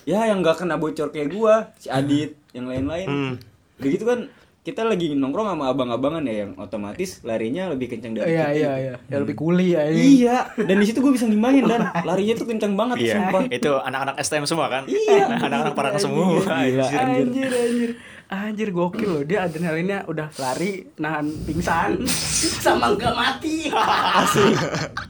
ya 0.05 0.29
yang 0.29 0.45
gak 0.45 0.61
kena 0.61 0.77
bocor 0.77 1.09
kayak 1.09 1.33
gue 1.33 1.53
si 1.81 1.87
Adit 1.89 2.37
yang 2.53 2.69
lain-lain. 2.69 3.07
Hmm. 3.09 3.33
udah 3.79 3.89
gitu 3.95 4.03
kan 4.03 4.27
kita 4.59 4.83
lagi 4.83 5.15
nongkrong 5.15 5.47
sama 5.49 5.65
abang-abangan 5.67 6.19
ya 6.21 6.43
yang 6.43 6.51
otomatis 6.55 7.23
larinya 7.23 7.71
lebih 7.71 7.89
kenceng 7.89 8.11
dari 8.11 8.27
Iya 8.29 8.43
kita 8.43 8.51
iya 8.51 8.51
gitu. 8.51 8.75
iya. 8.77 8.93
Ya 9.07 9.17
lebih 9.17 9.35
kuli 9.35 9.67
ya 9.71 9.81
ini. 9.87 10.01
Iya, 10.19 10.37
dan 10.59 10.75
di 10.75 10.85
situ 10.85 10.99
gue 10.99 11.09
bisa 11.09 11.25
ngimbangin 11.25 11.63
dan 11.65 11.81
larinya 12.07 12.35
tuh 12.35 12.45
kenceng 12.45 12.75
banget 12.75 12.97
Iya, 12.99 13.15
sumpah. 13.17 13.41
itu 13.47 13.71
anak-anak 13.71 14.15
STM 14.19 14.45
semua 14.45 14.67
kan? 14.67 14.83
Iya. 14.85 15.25
anak-anak 15.47 15.73
parang 15.73 15.95
semua. 15.95 16.43
Gila, 16.43 16.85
Anjir. 16.85 16.99
Anjir 16.99 17.49
anjir. 17.49 17.91
Anjir 18.29 18.69
gokil 18.69 19.09
loh 19.09 19.23
dia 19.23 19.41
adrenalinnya 19.41 20.05
udah 20.05 20.29
lari 20.37 20.85
nahan 20.95 21.25
pingsan 21.41 22.05
sama 22.63 22.93
nggak 22.93 23.09
mati. 23.11 23.71
Asli. 23.71 24.53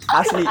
Asli. 0.08 0.46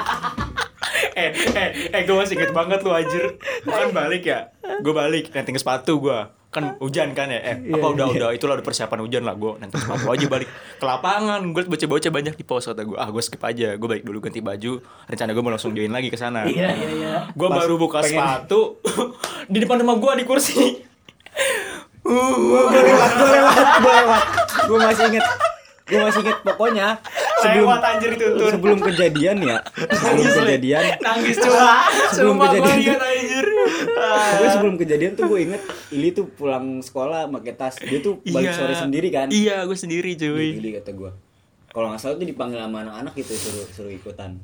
eh, 1.14 1.30
eh, 1.32 1.68
eh, 1.88 2.02
gue 2.02 2.12
masih 2.12 2.34
inget 2.34 2.52
banget 2.52 2.82
lu 2.82 2.90
anjir. 2.90 3.24
Gue 3.62 3.72
kan 3.72 3.90
balik 3.90 4.22
ya, 4.22 4.50
gue 4.76 4.92
balik 4.92 5.30
nanti 5.30 5.54
sepatu 5.54 5.96
gue 5.98 6.18
kan 6.48 6.80
hujan 6.80 7.12
kan 7.12 7.28
ya? 7.28 7.40
Eh 7.40 7.56
apa 7.70 7.87
udah 7.88 8.08
udah 8.08 8.28
itulah 8.32 8.56
udah 8.56 8.64
persiapan 8.64 9.04
hujan 9.04 9.20
lah 9.20 9.37
gue 9.37 9.52
nanti 9.58 9.76
sepatu 9.76 10.08
aja 10.08 10.26
balik 10.26 10.48
ke 10.48 10.84
lapangan. 10.84 11.40
Gue 11.46 11.62
bocah-bocah 11.64 12.08
banyak 12.11 12.34
di 12.34 12.42
pos 12.42 12.64
kata 12.64 12.82
gue 12.82 12.96
ah 12.96 13.04
gue 13.06 13.20
skip 13.20 13.40
aja 13.40 13.76
gue 13.76 13.88
balik 13.88 14.02
dulu 14.02 14.18
ganti 14.18 14.40
baju. 14.40 14.80
Rencana 15.04 15.30
gue 15.30 15.42
mau 15.42 15.52
langsung 15.52 15.72
join 15.72 15.92
lagi 15.92 16.08
ke 16.08 16.16
sana. 16.16 16.48
Iya 16.48 16.72
iya 16.72 16.88
iya. 16.90 17.12
gue 17.28 17.48
baru 17.48 17.76
buka 17.76 18.00
pengen- 18.00 18.16
sepatu 18.16 18.80
di 19.52 19.58
depan 19.61 19.76
rumah 19.78 19.96
gue 19.96 20.12
di 20.14 20.24
kursi. 20.24 20.56
Gue 22.08 22.16
lewat, 22.16 23.11
gue 23.12 23.28
lewat, 23.28 23.56
gue 23.76 23.92
lewat. 23.92 24.24
Gue 24.64 24.78
masih 24.80 25.04
inget. 25.12 25.24
Gue 25.88 25.98
masih 25.98 26.20
inget 26.20 26.38
pokoknya 26.42 26.87
sebelum 27.38 27.64
lewat 27.64 27.83
anjir 27.83 28.11
itu 28.12 28.27
tuh 28.31 28.48
sebelum 28.51 28.79
kejadian 28.79 29.37
ya. 29.40 29.59
Sebelum 29.72 30.16
kejadian. 30.37 30.83
nangis 30.98 31.37
cuma 31.38 31.72
Sebelum 32.11 32.35
gue 32.37 32.48
kejadian 32.55 32.98
anjir 32.98 33.46
Pokoknya 33.88 34.51
sebelum 34.53 34.74
kejadian 34.77 35.12
tuh 35.14 35.24
gue 35.27 35.40
inget 35.42 35.62
Ili 35.90 36.09
tuh 36.11 36.29
pulang 36.29 36.66
sekolah 36.79 37.27
pakai 37.31 37.53
tas. 37.55 37.74
Dia 37.79 37.98
tuh 37.98 38.20
balik 38.22 38.53
Iya. 38.53 38.55
sore 38.55 38.74
sendiri 38.74 39.09
kan. 39.09 39.29
iya 39.31 39.64
gue 39.64 39.74
sendiri 39.74 40.12
cuy 40.12 40.48
Ili 40.55 40.77
kata 40.77 40.92
gue. 40.92 41.11
Kalau 41.68 41.87
nggak 41.88 42.01
salah 42.01 42.16
tuh 42.16 42.27
dipanggil 42.27 42.59
sama 42.59 42.79
anak-anak 42.83 43.12
gitu 43.14 43.33
suruh 43.33 43.66
suruh 43.70 43.90
ikutan. 43.90 44.37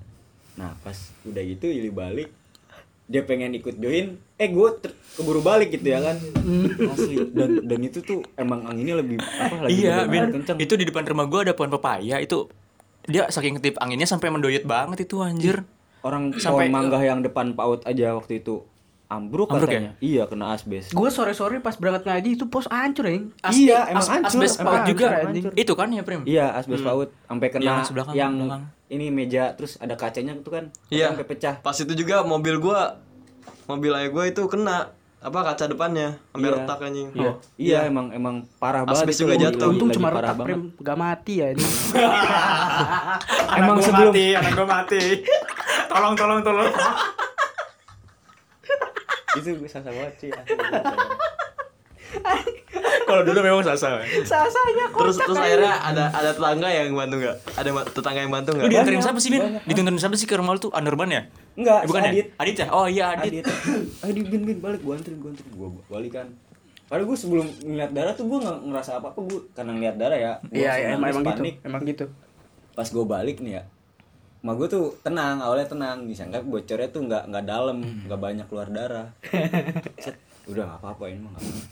Nah 0.55 0.73
pas 0.81 0.97
udah 1.23 1.43
gitu 1.43 1.67
Ili 1.67 1.89
balik 1.89 2.33
dia 3.05 3.21
pengen 3.21 3.53
ikut 3.53 3.77
join 3.77 4.17
eh 4.35 4.49
gue 4.49 4.69
ter- 4.79 4.97
keburu 5.15 5.41
balik 5.41 5.71
gitu 5.71 5.85
ya 5.87 6.01
kan. 6.01 6.17
Asli. 6.89 7.17
Dan 7.29 7.63
dan 7.63 7.81
itu 7.81 8.01
tuh 8.01 8.25
emang 8.35 8.65
anginnya 8.65 8.99
lebih 8.99 9.21
apa 9.21 9.57
lagi 9.63 9.77
iya 9.77 10.05
Bin. 10.05 10.33
kenceng. 10.33 10.57
Itu 10.57 10.75
di 10.75 10.85
depan 10.85 11.05
rumah 11.05 11.25
gue 11.25 11.41
ada 11.43 11.53
pohon 11.53 11.69
pepaya 11.71 12.19
itu 12.19 12.49
dia 13.05 13.29
saking 13.29 13.61
ketip 13.61 13.77
anginnya 13.79 14.05
sampai 14.05 14.29
mendoyot 14.29 14.65
banget 14.65 15.05
itu 15.05 15.21
anjir. 15.21 15.63
Orang 16.01 16.33
Sampai- 16.35 16.69
pohon 16.69 16.73
mangga 16.75 17.01
yang 17.01 17.21
depan 17.21 17.53
PAUD 17.53 17.85
aja 17.85 18.13
waktu 18.13 18.41
itu 18.41 18.65
ambruk, 19.15 19.47
Ambruk 19.47 19.65
katanya 19.65 19.93
iya 19.99 20.23
kena 20.25 20.51
asbes 20.51 20.91
Gue 20.91 21.09
sore-sore 21.09 21.59
pas 21.59 21.75
berangkat 21.75 22.03
ngaji 22.05 22.29
itu 22.33 22.45
pos 22.45 22.67
hancur 22.67 23.05
ya. 23.05 23.23
Iya, 23.47 23.79
emang 23.89 24.03
hancur, 24.05 24.29
asbes 24.29 24.53
paut 24.57 24.83
juga 24.85 25.07
hancur, 25.09 25.29
anjing. 25.29 25.45
itu 25.55 25.73
kan 25.73 25.89
ya 25.89 26.03
Prim 26.03 26.21
iya 26.25 26.47
asbes 26.53 26.81
PAUD 26.81 27.09
sampai 27.23 27.49
kena 27.49 27.63
Yang 27.63 27.73
yang, 27.73 27.85
sebelah 27.85 28.05
kan, 28.05 28.15
belakang. 28.15 28.63
ini 28.89 29.07
meja 29.09 29.45
terus 29.53 29.77
ada 29.77 29.95
kacanya 29.95 30.35
tuh 30.37 30.53
kan 30.53 30.65
Iya. 30.89 31.11
sampai 31.11 31.25
pecah 31.25 31.55
Pas 31.59 31.75
itu 31.75 31.93
juga 31.93 32.21
mobil 32.23 32.59
gua 32.59 32.99
mobil 33.65 33.91
ayah 33.93 34.09
gua 34.09 34.25
itu 34.25 34.45
kena 34.45 34.91
apa 35.19 35.41
kaca 35.43 35.65
depannya 35.67 36.21
sampai 36.29 36.45
Iya. 36.45 36.57
retak 36.59 36.79
anjing. 36.83 37.09
iya 37.15 37.33
iya 37.57 37.79
emang 37.87 38.13
emang 38.13 38.45
parah 38.55 38.85
banget 38.85 39.03
Asbes 39.03 39.17
itu 39.17 39.25
juga 39.25 39.35
jatuh. 39.41 39.69
Untung 39.71 39.89
cuma 39.91 40.09
retak 40.11 40.37
prim 40.39 40.69
gak 40.77 40.97
mati 40.97 41.35
ya 41.37 41.49
ini. 41.49 41.65
Emang 43.55 43.77
gua 43.77 43.85
sebelum- 43.85 44.13
mati, 44.13 44.27
anak 44.35 44.53
gue 44.53 44.67
mati 44.67 45.03
tolong 45.91 46.13
tolong 46.13 46.41
tolong 46.43 46.69
itu 49.35 49.49
gue 49.55 49.71
sasa 49.71 49.91
banget 49.91 50.15
sih 50.19 50.31
kalau 53.05 53.23
dulu 53.27 53.41
memang 53.43 53.61
sasa 53.61 54.01
Sasanya 54.25 54.87
Terus 54.89 55.17
terus 55.19 55.37
akhirnya 55.37 55.75
ada 55.77 56.05
ada 56.09 56.31
tetangga 56.33 56.69
yang 56.71 56.95
bantu 56.95 57.21
nggak? 57.21 57.37
Ada 57.59 57.69
tetangga 57.91 58.21
yang 58.25 58.33
bantu 58.33 58.51
nggak? 58.57 58.67
dianterin 58.71 59.03
siapa 59.03 59.19
sih 59.21 59.31
Bin? 59.35 59.43
dituntunin 59.67 60.01
siapa 60.01 60.17
sih 60.17 60.25
ke 60.25 60.35
rumah 60.39 60.57
lu 60.57 60.61
tuh 60.63 60.73
Anurban 60.73 61.11
ya? 61.11 61.23
enggak 61.55 61.85
Eh, 61.85 61.89
bukan 61.91 62.01
si 62.01 62.07
ya? 62.07 62.11
Adit 62.11 62.27
Adit 62.39 62.57
ya? 62.57 62.67
Oh 62.73 62.87
iya 62.87 63.05
Adit, 63.13 63.43
Adit 63.43 63.45
Adit 64.07 64.27
bin 64.31 64.43
bin 64.47 64.59
balik 64.63 64.81
gue 64.81 64.95
anterin 64.95 65.19
gue 65.21 65.31
anterin 65.31 65.53
gue 65.53 65.69
balik 65.87 66.13
kan 66.15 66.29
Padahal 66.85 67.09
gue 67.09 67.17
sebelum 67.17 67.47
ngeliat 67.65 67.91
darah 67.97 68.13
tuh 68.13 68.29
gue 68.29 68.39
nggak 68.41 68.59
ngerasa 68.71 68.91
apa 69.01 69.07
apa 69.11 69.21
gue 69.25 69.41
karena 69.53 69.73
ngeliat 69.73 69.97
darah 69.97 70.19
ya 70.21 70.33
gua 70.39 70.55
Iya 70.55 70.73
iya 70.77 70.87
emang 70.95 71.09
emang 71.11 71.25
gitu. 71.25 71.43
Emang 71.65 71.83
gitu. 71.85 72.05
pas 72.75 72.87
gue 72.87 73.05
balik 73.05 73.37
nih 73.41 73.53
ya 73.59 73.63
Ma 74.45 74.53
gue 74.53 74.69
tuh 74.69 75.01
tenang 75.01 75.41
awalnya 75.41 75.65
tenang. 75.67 76.05
Disangka 76.05 76.39
bocornya 76.41 76.89
tuh 76.89 77.03
nggak 77.03 77.25
nggak 77.27 77.45
dalam 77.45 77.77
nggak 77.81 78.21
banyak 78.21 78.45
keluar 78.45 78.69
darah. 78.69 79.09
Set, 79.97 80.17
udah 80.45 80.65
nggak 80.67 80.79
apa-apa 80.79 81.05
ini 81.07 81.19
mah 81.19 81.33
nggak. 81.33 81.67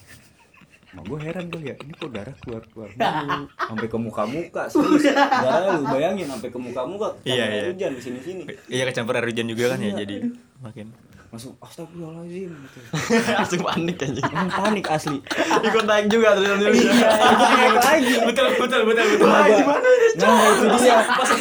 Ma 0.90 1.00
gue 1.02 1.18
heran 1.18 1.44
gue 1.46 1.60
ya 1.62 1.74
ini 1.74 1.92
kok 1.94 2.08
darah 2.10 2.32
keluar 2.38 2.60
keluar 2.66 2.88
mulu. 2.96 3.44
sampai 3.58 3.86
ke 3.86 3.96
muka 3.98 4.22
muka 4.26 4.62
serius 4.66 5.08
darah 5.08 5.72
lu 5.74 5.84
bayangin 5.86 6.28
sampai 6.28 6.48
ke 6.48 6.58
muka 6.58 6.84
muka 6.84 7.08
Iya, 7.22 7.44
iya. 7.46 7.62
hujan 7.66 7.92
di 7.92 8.02
sini 8.02 8.20
sini 8.20 8.42
Iya 8.68 8.84
kecampur 8.86 9.16
air 9.16 9.24
hujan 9.24 9.48
juga 9.48 9.72
kan 9.72 9.80
ya 9.80 9.92
jadi 9.94 10.28
makin 10.58 10.92
langsung 11.28 11.56
astagfirullahaladzim 11.58 12.52
gitu. 12.52 12.78
Langsung 13.40 13.60
panik 13.64 13.96
anjing. 13.98 14.20
langsung 14.26 14.52
panik 14.54 14.84
asli. 14.86 15.16
Ikut 15.64 15.84
naik 15.88 16.06
juga 16.06 16.26
adrenalinnya. 16.30 16.92
ikut 16.92 17.48
naik 17.50 17.76
lagi. 17.78 18.14
Betul 18.22 18.46
betul 18.54 18.80
betul 18.84 19.04
betul. 19.08 19.26
Nah, 19.26 19.48
gua- 19.48 19.80
nah 20.14 20.44
itu 20.44 20.64
dia. 20.76 20.96
Pasti 21.08 21.36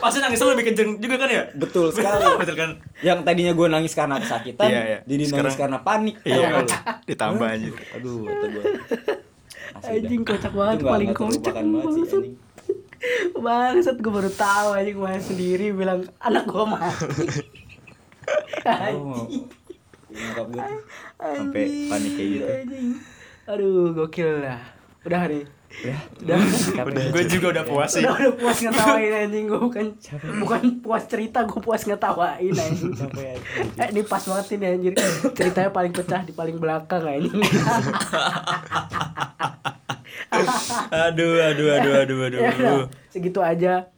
pasti 0.00 0.18
nangis 0.18 0.38
lu 0.38 0.50
lebih 0.50 0.66
kenceng 0.66 0.90
juga 0.96 1.16
kan 1.16 1.28
ya? 1.28 1.44
betul 1.52 1.86
sekali 1.94 2.24
betul 2.34 2.56
kan? 2.56 2.70
yang 3.00 3.20
tadinya 3.20 3.52
gue 3.52 3.66
nangis 3.66 3.92
karena 3.92 4.16
kesakitan 4.16 4.66
Iya, 4.66 4.80
iya. 4.82 4.98
jadi 5.04 5.22
nangis 5.22 5.30
Sekarang- 5.30 5.58
karena 5.58 5.78
panik 5.80 6.16
Iya, 6.22 6.64
ditambah 7.08 7.46
anjir. 7.46 7.72
aduh 7.92 8.24
kata 8.24 8.46
gue 8.48 8.64
Anjing 9.80 10.22
kocak 10.22 10.52
banget 10.52 10.78
paling 10.82 11.10
kocak 11.10 11.54
banget 11.54 11.86
sih 11.90 12.04
anjing 12.10 12.34
Bangsat 13.40 13.96
gue 13.96 14.12
baru 14.12 14.28
tahu 14.30 14.68
anjing 14.74 14.98
main 14.98 15.20
sendiri 15.20 15.70
bilang 15.70 16.04
anak 16.18 16.44
gue 16.44 16.64
mati. 16.64 17.06
oh, 18.92 19.24
gue 20.06 20.30
tuh 20.36 20.60
sampai 21.16 21.62
panik 21.86 22.12
kayak 22.12 22.28
gitu 22.30 22.44
Anjing. 22.46 22.88
Aduh, 23.46 23.90
gokil 23.92 24.30
lah. 24.40 24.60
Udah 25.02 25.26
nih. 25.26 25.42
Ya 25.70 25.96
Udah. 26.26 26.38
Gue 27.14 27.24
juga 27.30 27.46
udah 27.54 27.64
puas 27.64 27.90
sih. 27.94 28.02
Udah, 28.02 28.18
udah 28.18 28.34
puas 28.36 28.58
ngetawain 28.66 29.12
anjing. 29.24 29.44
Gue 29.46 29.60
bukan 29.62 29.86
bukan 30.42 30.62
puas 30.82 31.06
cerita 31.06 31.46
gue 31.46 31.60
puas 31.62 31.82
ngetawain 31.86 32.52
anjing. 32.52 32.92
Eh, 33.80 33.88
ini 33.94 34.02
pas 34.04 34.20
banget 34.20 34.60
ini 34.60 34.66
anjir 34.66 34.92
ceritanya 35.32 35.70
paling 35.72 35.92
pecah 35.94 36.20
di 36.26 36.32
paling 36.34 36.60
belakang 36.60 37.00
anjing. 37.06 37.40
Aduh, 40.90 41.42
aduh, 41.42 41.68
aduh, 41.74 41.94
aduh, 42.06 42.18
aduh. 42.26 42.40
Ya 42.40 42.50
udah, 42.54 42.76
segitu 43.10 43.40
aja 43.42 43.90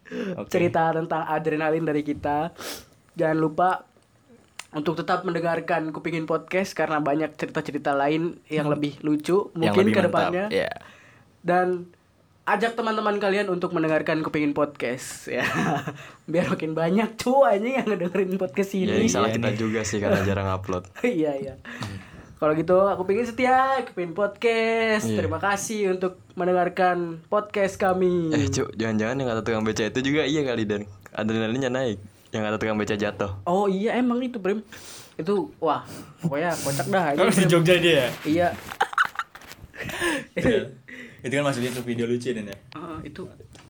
cerita 0.48 0.92
tentang 0.92 1.24
adrenalin 1.28 1.84
dari 1.84 2.02
kita. 2.04 2.52
Jangan 3.16 3.38
lupa 3.38 3.84
untuk 4.72 4.96
tetap 4.96 5.24
mendengarkan 5.28 5.92
kupingin 5.92 6.24
podcast 6.24 6.72
karena 6.72 6.98
banyak 6.98 7.36
cerita-cerita 7.36 7.92
lain 7.92 8.40
yang 8.48 8.72
lebih 8.72 8.96
lucu 9.04 9.52
Hmm. 9.52 9.60
Yang 9.60 9.72
mungkin 9.76 9.84
lebih 9.84 9.94
ke 9.94 10.02
depannya. 10.08 10.44
Iya. 10.48 10.72
Dan 11.42 11.90
ajak 12.42 12.74
teman-teman 12.74 13.16
kalian 13.16 13.46
untuk 13.46 13.70
mendengarkan 13.70 14.18
kupingin 14.18 14.50
podcast 14.50 15.28
ya 15.28 15.46
biar 16.30 16.48
makin 16.48 16.74
banyak 16.74 17.14
anjing 17.44 17.74
yang 17.76 17.86
ngedengerin 17.86 18.34
podcast 18.34 18.70
Ya 18.72 18.82
ini 18.84 19.06
yang 19.06 19.12
salah 19.12 19.30
kita 19.30 19.54
juga 19.54 19.82
sih 19.82 19.98
karena 19.98 20.22
jarang 20.28 20.50
upload. 20.50 20.90
iya 21.00 21.34
iya 21.34 21.54
kalau 22.36 22.52
gitu 22.52 22.74
aku 22.74 23.02
pengen 23.04 23.22
setia 23.24 23.78
kupingin 23.84 24.10
podcast 24.12 25.06
Iya. 25.06 25.14
terima 25.16 25.38
kasih 25.38 25.94
untuk 25.94 26.18
mendengarkan 26.34 27.22
podcast 27.24 27.76
kami 27.76 28.34
Eh 28.34 28.48
cuk, 28.48 28.74
jangan-jangan 28.74 29.14
yang 29.14 29.28
kata 29.28 29.42
tukang 29.42 29.62
beca 29.62 29.82
itu 29.84 30.00
juga 30.02 30.22
iya 30.22 30.42
kali 30.42 30.64
dan 30.64 30.82
adrenalinnya 31.12 31.70
naik. 31.70 32.02
Yang 32.30 32.42
kata 32.42 32.56
tukang 32.56 32.74
beca 32.76 32.94
jatuh. 32.96 33.30
oh 33.44 33.66
iya 33.66 33.94
emang 33.94 34.18
itu 34.18 34.38
Prim 34.38 34.66
itu 35.14 35.54
wah 35.58 35.86
pokoknya 36.18 36.50
kocak 36.56 36.86
dah 36.88 37.04
ini 37.12 37.30
di 37.30 37.46
Jogja 37.46 37.74
dia 37.76 37.94
ya? 37.94 38.08
iya 38.24 38.48
Iya. 40.34 40.60
Itu 41.22 41.34
kan 41.38 41.54
dia 41.54 41.70
ke 41.70 41.82
video 41.86 42.06
lucu 42.10 42.34
dan 42.34 42.50
ya. 42.50 42.56
Ah, 42.74 42.98
itu 43.06 43.22